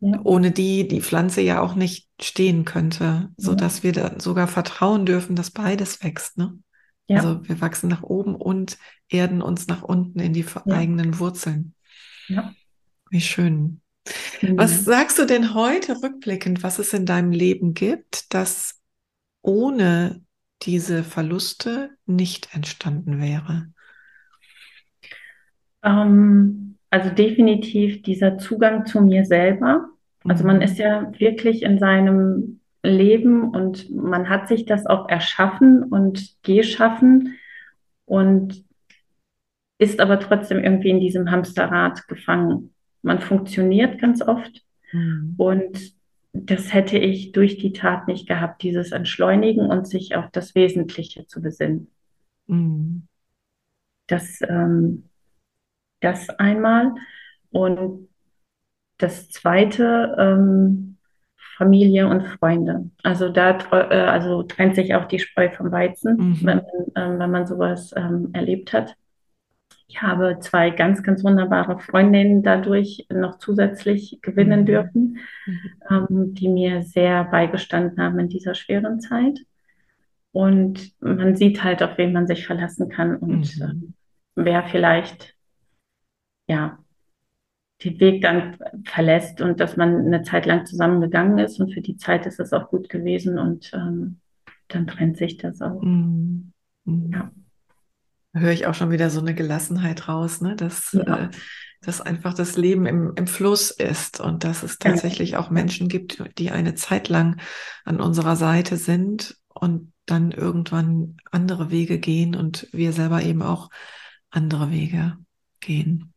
mhm. 0.00 0.14
ja. 0.14 0.20
ohne 0.24 0.50
die 0.50 0.88
die 0.88 1.02
Pflanze 1.02 1.42
ja 1.42 1.60
auch 1.60 1.74
nicht 1.74 2.08
stehen 2.18 2.64
könnte, 2.64 3.28
so 3.36 3.54
dass 3.54 3.82
wir 3.82 3.92
da 3.92 4.18
sogar 4.18 4.48
vertrauen 4.48 5.04
dürfen, 5.04 5.36
dass 5.36 5.50
beides 5.50 6.02
wächst, 6.02 6.38
ne? 6.38 6.58
Ja. 7.08 7.16
Also 7.16 7.48
wir 7.48 7.60
wachsen 7.60 7.88
nach 7.88 8.02
oben 8.02 8.36
und 8.36 8.78
erden 9.08 9.42
uns 9.42 9.66
nach 9.66 9.82
unten 9.82 10.20
in 10.20 10.32
die 10.32 10.44
eigenen 10.68 11.18
Wurzeln. 11.18 11.74
Ja. 12.28 12.54
Wie 13.10 13.20
schön. 13.22 13.80
Was 14.42 14.80
mhm. 14.80 14.84
sagst 14.84 15.18
du 15.18 15.24
denn 15.24 15.54
heute 15.54 16.02
rückblickend, 16.02 16.62
was 16.62 16.78
es 16.78 16.92
in 16.92 17.06
deinem 17.06 17.32
Leben 17.32 17.74
gibt, 17.74 18.32
das 18.34 18.80
ohne 19.42 20.22
diese 20.62 21.02
Verluste 21.02 21.90
nicht 22.06 22.54
entstanden 22.54 23.20
wäre? 23.20 23.72
Ähm, 25.82 26.76
also 26.90 27.10
definitiv 27.10 28.02
dieser 28.02 28.38
Zugang 28.38 28.86
zu 28.86 29.00
mir 29.00 29.24
selber. 29.24 29.88
Also 30.24 30.44
man 30.44 30.60
ist 30.60 30.78
mhm. 30.78 30.84
ja 30.84 31.12
wirklich 31.18 31.62
in 31.62 31.78
seinem 31.78 32.57
Leben 32.82 33.50
und 33.50 33.90
man 33.90 34.28
hat 34.28 34.48
sich 34.48 34.66
das 34.66 34.86
auch 34.86 35.08
erschaffen 35.08 35.82
und 35.84 36.36
geschaffen 36.42 37.36
und 38.04 38.64
ist 39.78 40.00
aber 40.00 40.20
trotzdem 40.20 40.58
irgendwie 40.62 40.90
in 40.90 41.00
diesem 41.00 41.30
Hamsterrad 41.30 42.08
gefangen. 42.08 42.74
Man 43.02 43.20
funktioniert 43.20 44.00
ganz 44.00 44.22
oft 44.22 44.64
mhm. 44.92 45.34
und 45.36 45.98
das 46.32 46.72
hätte 46.72 46.98
ich 46.98 47.32
durch 47.32 47.58
die 47.58 47.72
Tat 47.72 48.06
nicht 48.06 48.28
gehabt, 48.28 48.62
dieses 48.62 48.92
Entschleunigen 48.92 49.66
und 49.66 49.86
sich 49.86 50.14
auf 50.14 50.30
das 50.30 50.54
Wesentliche 50.54 51.26
zu 51.26 51.40
besinnen. 51.40 51.90
Mhm. 52.46 53.08
Das, 54.06 54.40
ähm, 54.42 55.04
das 56.00 56.28
einmal. 56.30 56.94
Und 57.50 58.08
das 58.98 59.30
zweite, 59.30 60.16
ähm, 60.18 60.97
Familie 61.58 62.08
und 62.08 62.22
Freunde. 62.22 62.88
Also 63.02 63.28
da 63.28 63.58
äh, 63.72 63.96
also 63.96 64.44
trennt 64.44 64.76
sich 64.76 64.94
auch 64.94 65.06
die 65.06 65.18
Spreu 65.18 65.50
vom 65.50 65.72
Weizen, 65.72 66.16
mhm. 66.16 66.38
wenn, 66.42 66.58
ähm, 66.94 67.18
wenn 67.18 67.30
man 67.30 67.46
sowas 67.46 67.92
ähm, 67.96 68.30
erlebt 68.32 68.72
hat. 68.72 68.94
Ich 69.88 70.00
habe 70.00 70.38
zwei 70.40 70.70
ganz, 70.70 71.02
ganz 71.02 71.24
wunderbare 71.24 71.80
Freundinnen 71.80 72.42
dadurch 72.44 73.06
noch 73.10 73.38
zusätzlich 73.38 74.20
gewinnen 74.22 74.60
mhm. 74.60 74.66
dürfen, 74.66 75.18
mhm. 75.46 75.58
Ähm, 75.90 76.34
die 76.34 76.48
mir 76.48 76.82
sehr 76.82 77.24
beigestanden 77.24 78.00
haben 78.00 78.20
in 78.20 78.28
dieser 78.28 78.54
schweren 78.54 79.00
Zeit. 79.00 79.40
Und 80.30 80.92
man 81.00 81.34
sieht 81.34 81.64
halt, 81.64 81.82
auf 81.82 81.98
wen 81.98 82.12
man 82.12 82.28
sich 82.28 82.46
verlassen 82.46 82.88
kann 82.88 83.16
und 83.16 83.56
mhm. 83.58 83.62
ähm, 83.62 83.94
wer 84.36 84.62
vielleicht 84.62 85.34
ja 86.46 86.78
den 87.84 88.00
Weg 88.00 88.22
dann 88.22 88.56
verlässt 88.84 89.40
und 89.40 89.60
dass 89.60 89.76
man 89.76 90.06
eine 90.06 90.22
Zeit 90.22 90.46
lang 90.46 90.66
zusammengegangen 90.66 91.38
ist 91.38 91.60
und 91.60 91.72
für 91.72 91.80
die 91.80 91.96
Zeit 91.96 92.26
ist 92.26 92.40
es 92.40 92.52
auch 92.52 92.68
gut 92.68 92.88
gewesen 92.88 93.38
und 93.38 93.70
ähm, 93.72 94.18
dann 94.68 94.86
trennt 94.86 95.16
sich 95.16 95.36
das 95.36 95.62
auch. 95.62 95.80
Mhm. 95.82 96.52
mhm. 96.84 97.10
Ja 97.12 97.30
höre 98.40 98.52
ich 98.52 98.66
auch 98.66 98.74
schon 98.74 98.90
wieder 98.90 99.10
so 99.10 99.20
eine 99.20 99.34
Gelassenheit 99.34 100.08
raus, 100.08 100.40
ne? 100.40 100.56
dass, 100.56 100.92
ja. 100.92 101.24
äh, 101.24 101.28
dass 101.80 102.00
einfach 102.00 102.34
das 102.34 102.56
Leben 102.56 102.86
im, 102.86 103.12
im 103.16 103.26
Fluss 103.26 103.70
ist 103.70 104.20
und 104.20 104.44
dass 104.44 104.62
es 104.62 104.78
tatsächlich 104.78 105.30
ja. 105.30 105.40
auch 105.40 105.50
Menschen 105.50 105.88
gibt, 105.88 106.22
die 106.38 106.50
eine 106.50 106.74
Zeit 106.74 107.08
lang 107.08 107.40
an 107.84 108.00
unserer 108.00 108.36
Seite 108.36 108.76
sind 108.76 109.36
und 109.48 109.92
dann 110.06 110.32
irgendwann 110.32 111.16
andere 111.30 111.70
Wege 111.70 111.98
gehen 111.98 112.34
und 112.34 112.68
wir 112.72 112.92
selber 112.92 113.22
eben 113.22 113.42
auch 113.42 113.70
andere 114.30 114.70
Wege 114.70 115.16
gehen. 115.60 116.12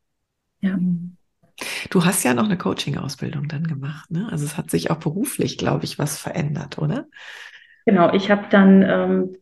Ja. 0.62 0.78
Mhm. 0.78 1.18
Du 1.90 2.06
hast 2.06 2.24
ja 2.24 2.34
noch 2.34 2.46
eine 2.46 2.58
Coaching-Ausbildung 2.58 3.48
dann 3.48 3.66
gemacht, 3.66 4.10
ne? 4.12 4.28
Also 4.32 4.46
es 4.46 4.58
hat 4.58 4.70
sich 4.70 4.92
auch 4.92 4.98
beruflich, 4.98 5.58
glaube 5.58 5.86
ich, 5.86 6.00
was 6.00 6.18
verändert, 6.18 6.78
oder? 6.78 7.06
Genau, 7.86 8.14
ich 8.14 8.30
habe 8.30 8.46
dann 8.50 8.84
ähm, 8.84 9.36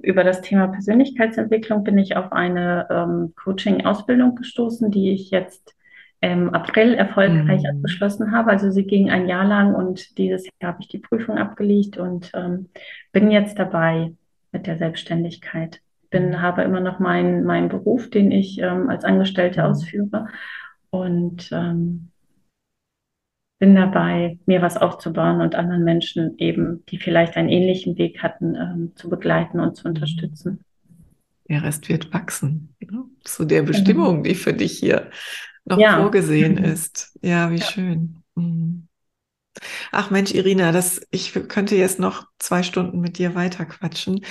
über 0.00 0.24
das 0.24 0.42
Thema 0.42 0.68
Persönlichkeitsentwicklung 0.68 1.84
bin 1.84 1.98
ich 1.98 2.16
auf 2.16 2.32
eine 2.32 2.86
ähm, 2.90 3.34
Coaching-Ausbildung 3.36 4.36
gestoßen, 4.36 4.90
die 4.90 5.12
ich 5.12 5.30
jetzt 5.30 5.74
im 6.20 6.52
April 6.52 6.94
erfolgreich 6.94 7.62
mhm. 7.62 7.76
abgeschlossen 7.76 8.32
habe. 8.32 8.50
Also 8.50 8.70
sie 8.70 8.84
ging 8.84 9.10
ein 9.10 9.28
Jahr 9.28 9.44
lang 9.44 9.74
und 9.74 10.18
dieses 10.18 10.48
Jahr 10.60 10.72
habe 10.72 10.82
ich 10.82 10.88
die 10.88 10.98
Prüfung 10.98 11.38
abgelegt 11.38 11.96
und 11.96 12.32
ähm, 12.34 12.68
bin 13.12 13.30
jetzt 13.30 13.58
dabei 13.58 14.12
mit 14.52 14.66
der 14.66 14.78
Selbstständigkeit. 14.78 15.80
Bin, 16.10 16.30
mhm. 16.30 16.42
habe 16.42 16.62
immer 16.62 16.80
noch 16.80 16.98
meinen 16.98 17.44
mein 17.44 17.68
Beruf, 17.68 18.10
den 18.10 18.32
ich 18.32 18.58
ähm, 18.58 18.88
als 18.88 19.04
Angestellte 19.04 19.60
mhm. 19.60 19.66
ausführe 19.66 20.28
und 20.90 21.50
ähm, 21.52 22.10
bin 23.58 23.74
dabei, 23.74 24.38
mir 24.46 24.62
was 24.62 24.76
aufzubauen 24.76 25.40
und 25.40 25.54
anderen 25.54 25.84
Menschen 25.84 26.38
eben, 26.38 26.84
die 26.86 26.98
vielleicht 26.98 27.36
einen 27.36 27.48
ähnlichen 27.48 27.98
Weg 27.98 28.22
hatten, 28.22 28.54
ähm, 28.54 28.92
zu 28.94 29.08
begleiten 29.08 29.58
und 29.58 29.76
zu 29.76 29.88
unterstützen. 29.88 30.64
Der 31.48 31.62
Rest 31.62 31.88
wird 31.88 32.12
wachsen. 32.12 32.74
Ne? 32.80 33.04
Zu 33.24 33.44
der 33.44 33.62
genau. 33.62 33.72
Bestimmung, 33.72 34.22
die 34.22 34.34
für 34.34 34.52
dich 34.52 34.78
hier 34.78 35.10
noch 35.64 35.78
ja. 35.78 35.96
vorgesehen 35.96 36.56
ist. 36.58 37.18
Ja, 37.22 37.50
wie 37.50 37.56
ja. 37.56 37.64
schön. 37.64 38.16
Mhm. 38.34 38.88
Ach 39.90 40.10
Mensch, 40.10 40.32
Irina, 40.34 40.70
das, 40.70 41.00
ich 41.10 41.32
könnte 41.48 41.74
jetzt 41.74 41.98
noch 41.98 42.28
zwei 42.38 42.62
Stunden 42.62 43.00
mit 43.00 43.18
dir 43.18 43.34
weiterquatschen. 43.34 44.24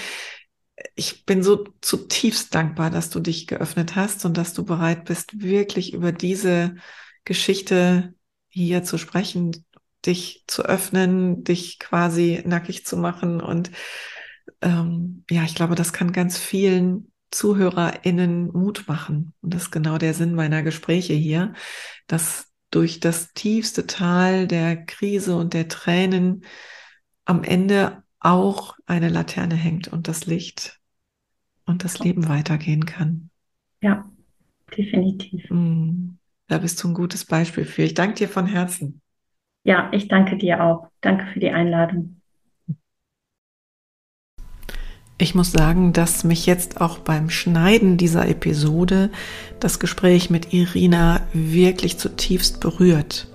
Ich 0.95 1.25
bin 1.25 1.43
so 1.43 1.67
zutiefst 1.81 2.53
dankbar, 2.53 2.89
dass 2.89 3.09
du 3.09 3.19
dich 3.19 3.47
geöffnet 3.47 3.95
hast 3.95 4.25
und 4.25 4.37
dass 4.37 4.53
du 4.53 4.63
bereit 4.63 5.05
bist, 5.05 5.41
wirklich 5.41 5.93
über 5.93 6.11
diese 6.11 6.75
Geschichte 7.25 8.13
hier 8.47 8.83
zu 8.83 8.97
sprechen, 8.97 9.65
dich 10.05 10.43
zu 10.47 10.63
öffnen, 10.63 11.43
dich 11.43 11.79
quasi 11.79 12.43
nackig 12.45 12.85
zu 12.85 12.97
machen. 12.97 13.41
Und 13.41 13.71
ähm, 14.61 15.23
ja, 15.29 15.43
ich 15.43 15.55
glaube, 15.55 15.75
das 15.75 15.93
kann 15.93 16.11
ganz 16.11 16.37
vielen 16.37 17.11
ZuhörerInnen 17.31 18.47
Mut 18.47 18.85
machen. 18.87 19.33
Und 19.41 19.53
das 19.53 19.63
ist 19.63 19.71
genau 19.71 19.97
der 19.97 20.13
Sinn 20.13 20.33
meiner 20.33 20.63
Gespräche 20.63 21.13
hier, 21.13 21.53
dass 22.07 22.47
durch 22.71 22.99
das 22.99 23.33
tiefste 23.33 23.87
Tal 23.87 24.47
der 24.47 24.85
Krise 24.85 25.35
und 25.35 25.53
der 25.53 25.67
Tränen 25.67 26.43
am 27.25 27.43
Ende 27.43 28.03
auch 28.27 28.75
eine 28.85 29.07
Laterne 29.07 29.55
hängt 29.55 29.87
und 29.87 30.07
das 30.07 30.25
Licht 30.25 30.79
und 31.65 31.83
das 31.85 31.99
Leben 31.99 32.27
weitergehen 32.27 32.85
kann. 32.85 33.29
Ja, 33.81 34.09
definitiv. 34.77 35.49
Mm, 35.49 36.17
da 36.47 36.57
bist 36.57 36.83
du 36.83 36.89
ein 36.89 36.93
gutes 36.93 37.25
Beispiel 37.25 37.63
für. 37.63 37.83
Ich 37.83 37.93
danke 37.93 38.15
dir 38.15 38.29
von 38.29 38.45
Herzen. 38.45 39.01
Ja, 39.63 39.89
ich 39.93 40.09
danke 40.09 40.37
dir 40.37 40.63
auch. 40.63 40.89
Danke 41.01 41.25
für 41.27 41.39
die 41.39 41.51
Einladung. 41.51 42.21
Ich 45.17 45.33
muss 45.33 45.51
sagen, 45.51 45.93
dass 45.93 46.23
mich 46.23 46.45
jetzt 46.45 46.79
auch 46.79 46.99
beim 46.99 47.29
Schneiden 47.29 47.97
dieser 47.97 48.27
Episode 48.27 49.09
das 49.59 49.79
Gespräch 49.79 50.29
mit 50.29 50.53
Irina 50.53 51.21
wirklich 51.33 51.97
zutiefst 51.97 52.59
berührt. 52.59 53.27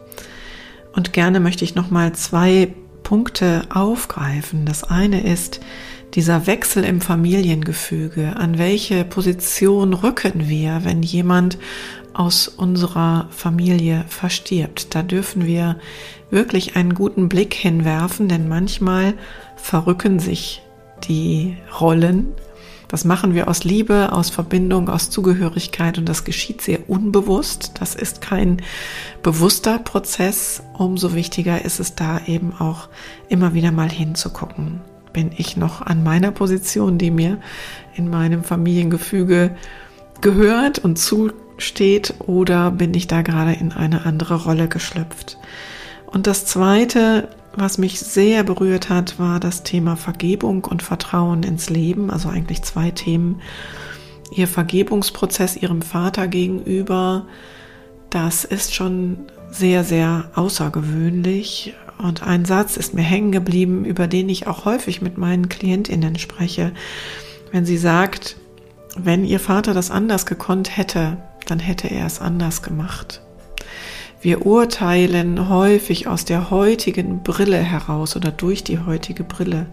Und 0.94 1.12
gerne 1.12 1.40
möchte 1.40 1.64
ich 1.64 1.74
noch 1.74 1.90
mal 1.90 2.14
zwei 2.14 2.74
Punkte 3.12 3.64
aufgreifen. 3.68 4.64
Das 4.64 4.84
eine 4.84 5.22
ist 5.22 5.60
dieser 6.14 6.46
Wechsel 6.46 6.82
im 6.82 7.02
Familiengefüge. 7.02 8.36
An 8.36 8.56
welche 8.56 9.04
Position 9.04 9.92
rücken 9.92 10.48
wir, 10.48 10.80
wenn 10.84 11.02
jemand 11.02 11.58
aus 12.14 12.48
unserer 12.48 13.28
Familie 13.30 14.06
verstirbt? 14.08 14.94
Da 14.94 15.02
dürfen 15.02 15.44
wir 15.44 15.76
wirklich 16.30 16.74
einen 16.74 16.94
guten 16.94 17.28
Blick 17.28 17.52
hinwerfen, 17.52 18.28
denn 18.28 18.48
manchmal 18.48 19.12
verrücken 19.56 20.18
sich 20.18 20.62
die 21.06 21.58
Rollen. 21.82 22.28
Das 22.92 23.06
machen 23.06 23.34
wir 23.34 23.48
aus 23.48 23.64
Liebe, 23.64 24.12
aus 24.12 24.28
Verbindung, 24.28 24.90
aus 24.90 25.08
Zugehörigkeit 25.08 25.96
und 25.96 26.06
das 26.06 26.24
geschieht 26.24 26.60
sehr 26.60 26.90
unbewusst. 26.90 27.72
Das 27.80 27.94
ist 27.94 28.20
kein 28.20 28.60
bewusster 29.22 29.78
Prozess. 29.78 30.62
Umso 30.76 31.14
wichtiger 31.14 31.64
ist 31.64 31.80
es 31.80 31.94
da 31.94 32.20
eben 32.26 32.52
auch 32.52 32.90
immer 33.30 33.54
wieder 33.54 33.72
mal 33.72 33.88
hinzugucken. 33.88 34.82
Bin 35.14 35.30
ich 35.34 35.56
noch 35.56 35.80
an 35.80 36.04
meiner 36.04 36.32
Position, 36.32 36.98
die 36.98 37.10
mir 37.10 37.38
in 37.94 38.10
meinem 38.10 38.44
Familiengefüge 38.44 39.56
gehört 40.20 40.78
und 40.78 40.98
zusteht 40.98 42.12
oder 42.18 42.70
bin 42.70 42.92
ich 42.92 43.06
da 43.06 43.22
gerade 43.22 43.54
in 43.54 43.72
eine 43.72 44.04
andere 44.04 44.34
Rolle 44.34 44.68
geschlüpft? 44.68 45.38
Und 46.04 46.26
das 46.26 46.44
Zweite, 46.44 47.30
was 47.54 47.78
mich 47.78 48.00
sehr 48.00 48.44
berührt 48.44 48.88
hat, 48.88 49.18
war 49.18 49.40
das 49.40 49.62
Thema 49.62 49.96
Vergebung 49.96 50.64
und 50.64 50.82
Vertrauen 50.82 51.42
ins 51.42 51.68
Leben, 51.68 52.10
also 52.10 52.28
eigentlich 52.28 52.62
zwei 52.62 52.90
Themen. 52.90 53.40
Ihr 54.34 54.48
Vergebungsprozess 54.48 55.56
ihrem 55.56 55.82
Vater 55.82 56.28
gegenüber, 56.28 57.26
das 58.08 58.44
ist 58.44 58.74
schon 58.74 59.18
sehr, 59.50 59.84
sehr 59.84 60.30
außergewöhnlich. 60.34 61.74
Und 61.98 62.22
ein 62.22 62.44
Satz 62.44 62.76
ist 62.76 62.94
mir 62.94 63.02
hängen 63.02 63.32
geblieben, 63.32 63.84
über 63.84 64.06
den 64.06 64.28
ich 64.28 64.46
auch 64.46 64.64
häufig 64.64 65.02
mit 65.02 65.18
meinen 65.18 65.48
Klientinnen 65.48 66.18
spreche. 66.18 66.72
Wenn 67.52 67.66
sie 67.66 67.76
sagt, 67.76 68.36
wenn 68.96 69.24
ihr 69.24 69.40
Vater 69.40 69.74
das 69.74 69.90
anders 69.90 70.26
gekonnt 70.26 70.76
hätte, 70.76 71.18
dann 71.46 71.58
hätte 71.58 71.88
er 71.88 72.06
es 72.06 72.20
anders 72.20 72.62
gemacht. 72.62 73.22
Wir 74.22 74.46
urteilen 74.46 75.48
häufig 75.48 76.06
aus 76.06 76.24
der 76.24 76.50
heutigen 76.50 77.24
Brille 77.24 77.58
heraus 77.58 78.14
oder 78.14 78.30
durch 78.30 78.62
die 78.62 78.78
heutige 78.78 79.24
Brille. 79.24 79.66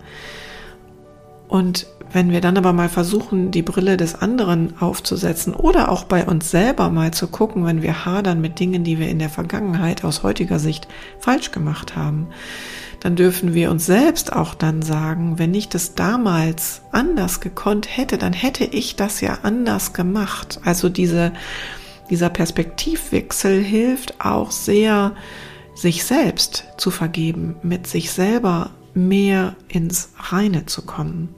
Und 1.47 1.85
wenn 2.11 2.31
wir 2.31 2.41
dann 2.41 2.57
aber 2.57 2.73
mal 2.73 2.89
versuchen, 2.89 3.51
die 3.51 3.61
Brille 3.61 3.95
des 3.95 4.15
anderen 4.15 4.73
aufzusetzen 4.81 5.53
oder 5.53 5.91
auch 5.91 6.03
bei 6.03 6.25
uns 6.25 6.49
selber 6.49 6.89
mal 6.89 7.11
zu 7.11 7.27
gucken, 7.27 7.63
wenn 7.65 7.83
wir 7.83 8.05
hadern 8.05 8.41
mit 8.41 8.59
Dingen, 8.59 8.83
die 8.83 8.97
wir 8.97 9.07
in 9.07 9.19
der 9.19 9.29
Vergangenheit 9.29 10.03
aus 10.03 10.23
heutiger 10.23 10.57
Sicht 10.57 10.87
falsch 11.19 11.51
gemacht 11.51 11.95
haben, 11.95 12.27
dann 13.01 13.15
dürfen 13.15 13.53
wir 13.53 13.69
uns 13.69 13.85
selbst 13.85 14.33
auch 14.33 14.55
dann 14.55 14.81
sagen, 14.81 15.37
wenn 15.37 15.53
ich 15.53 15.69
das 15.69 15.93
damals 15.93 16.81
anders 16.91 17.39
gekonnt 17.39 17.95
hätte, 17.95 18.17
dann 18.17 18.33
hätte 18.33 18.65
ich 18.65 18.95
das 18.95 19.21
ja 19.21 19.39
anders 19.43 19.93
gemacht. 19.93 20.59
Also 20.65 20.89
diese 20.89 21.33
dieser 22.09 22.29
Perspektivwechsel 22.29 23.61
hilft 23.61 24.23
auch 24.23 24.51
sehr, 24.51 25.15
sich 25.75 26.03
selbst 26.03 26.65
zu 26.77 26.91
vergeben, 26.91 27.55
mit 27.63 27.87
sich 27.87 28.11
selber 28.11 28.71
mehr 28.93 29.55
ins 29.67 30.11
Reine 30.17 30.65
zu 30.65 30.81
kommen. 30.81 31.29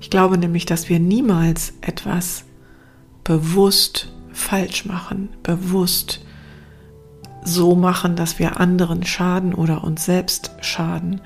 Ich 0.00 0.10
glaube 0.10 0.38
nämlich, 0.38 0.66
dass 0.66 0.88
wir 0.88 0.98
niemals 0.98 1.74
etwas 1.80 2.44
bewusst 3.24 4.12
falsch 4.32 4.86
machen, 4.86 5.28
bewusst 5.42 6.24
so 7.44 7.74
machen, 7.74 8.16
dass 8.16 8.38
wir 8.38 8.60
anderen 8.60 9.04
schaden 9.04 9.54
oder 9.54 9.84
uns 9.84 10.04
selbst 10.04 10.52
schaden, 10.60 11.20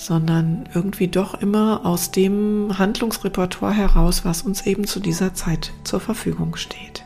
sondern 0.00 0.66
irgendwie 0.72 1.08
doch 1.08 1.34
immer 1.34 1.84
aus 1.84 2.10
dem 2.10 2.78
Handlungsrepertoire 2.78 3.74
heraus, 3.74 4.24
was 4.24 4.40
uns 4.42 4.66
eben 4.66 4.86
zu 4.86 4.98
dieser 4.98 5.34
Zeit 5.34 5.72
zur 5.84 6.00
Verfügung 6.00 6.56
steht. 6.56 7.04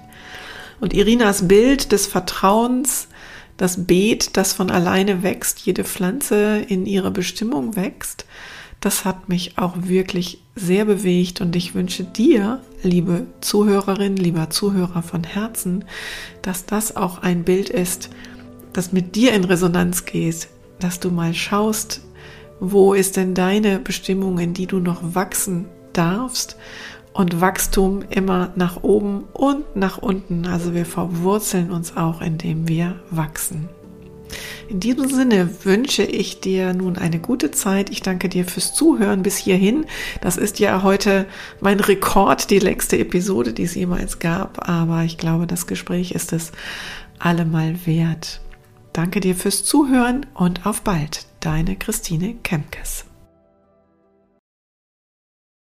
Und 0.80 0.94
Irinas 0.94 1.48
Bild 1.48 1.90
des 1.90 2.06
Vertrauens, 2.06 3.08
das 3.56 3.86
Beet, 3.86 4.36
das 4.36 4.52
von 4.52 4.70
alleine 4.70 5.24
wächst, 5.24 5.58
jede 5.60 5.82
Pflanze 5.82 6.58
in 6.68 6.86
ihre 6.86 7.10
Bestimmung 7.10 7.74
wächst, 7.74 8.26
das 8.80 9.04
hat 9.04 9.28
mich 9.28 9.58
auch 9.58 9.74
wirklich 9.76 10.42
sehr 10.54 10.84
bewegt 10.84 11.40
und 11.40 11.56
ich 11.56 11.74
wünsche 11.74 12.04
dir, 12.04 12.62
liebe 12.84 13.26
Zuhörerin, 13.40 14.16
lieber 14.16 14.50
Zuhörer 14.50 15.02
von 15.02 15.24
Herzen, 15.24 15.84
dass 16.42 16.64
das 16.64 16.94
auch 16.94 17.22
ein 17.22 17.42
Bild 17.42 17.70
ist, 17.70 18.10
das 18.72 18.92
mit 18.92 19.16
dir 19.16 19.32
in 19.32 19.42
Resonanz 19.42 20.04
geht, 20.04 20.46
dass 20.78 21.00
du 21.00 21.10
mal 21.10 21.34
schaust, 21.34 22.02
wo 22.60 22.94
ist 22.94 23.16
denn 23.16 23.34
deine 23.34 23.78
Bestimmung, 23.78 24.38
in 24.38 24.54
die 24.54 24.66
du 24.66 24.78
noch 24.78 25.14
wachsen 25.14 25.66
darfst? 25.92 26.56
Und 27.12 27.40
Wachstum 27.40 28.02
immer 28.10 28.52
nach 28.56 28.82
oben 28.82 29.24
und 29.32 29.76
nach 29.76 29.98
unten. 29.98 30.46
Also 30.46 30.74
wir 30.74 30.84
verwurzeln 30.84 31.70
uns 31.70 31.96
auch, 31.96 32.20
indem 32.20 32.66
wir 32.66 32.96
wachsen. 33.10 33.68
In 34.68 34.80
diesem 34.80 35.08
Sinne 35.08 35.48
wünsche 35.64 36.02
ich 36.02 36.40
dir 36.40 36.72
nun 36.72 36.96
eine 36.96 37.18
gute 37.18 37.50
Zeit. 37.50 37.90
Ich 37.90 38.02
danke 38.02 38.28
dir 38.28 38.44
fürs 38.44 38.74
Zuhören 38.74 39.22
bis 39.22 39.36
hierhin. 39.36 39.86
Das 40.22 40.36
ist 40.36 40.58
ja 40.58 40.82
heute 40.82 41.26
mein 41.60 41.80
Rekord, 41.80 42.50
die 42.50 42.58
längste 42.58 42.98
Episode, 42.98 43.52
die 43.52 43.64
es 43.64 43.74
jemals 43.74 44.18
gab. 44.18 44.68
Aber 44.68 45.04
ich 45.04 45.18
glaube, 45.18 45.46
das 45.46 45.66
Gespräch 45.66 46.12
ist 46.12 46.32
es 46.32 46.52
allemal 47.18 47.86
wert. 47.86 48.40
Danke 48.92 49.20
dir 49.20 49.34
fürs 49.34 49.64
Zuhören 49.64 50.26
und 50.34 50.66
auf 50.66 50.82
bald. 50.82 51.26
Deine 51.44 51.76
Christine 51.76 52.36
Kemkes. 52.42 53.04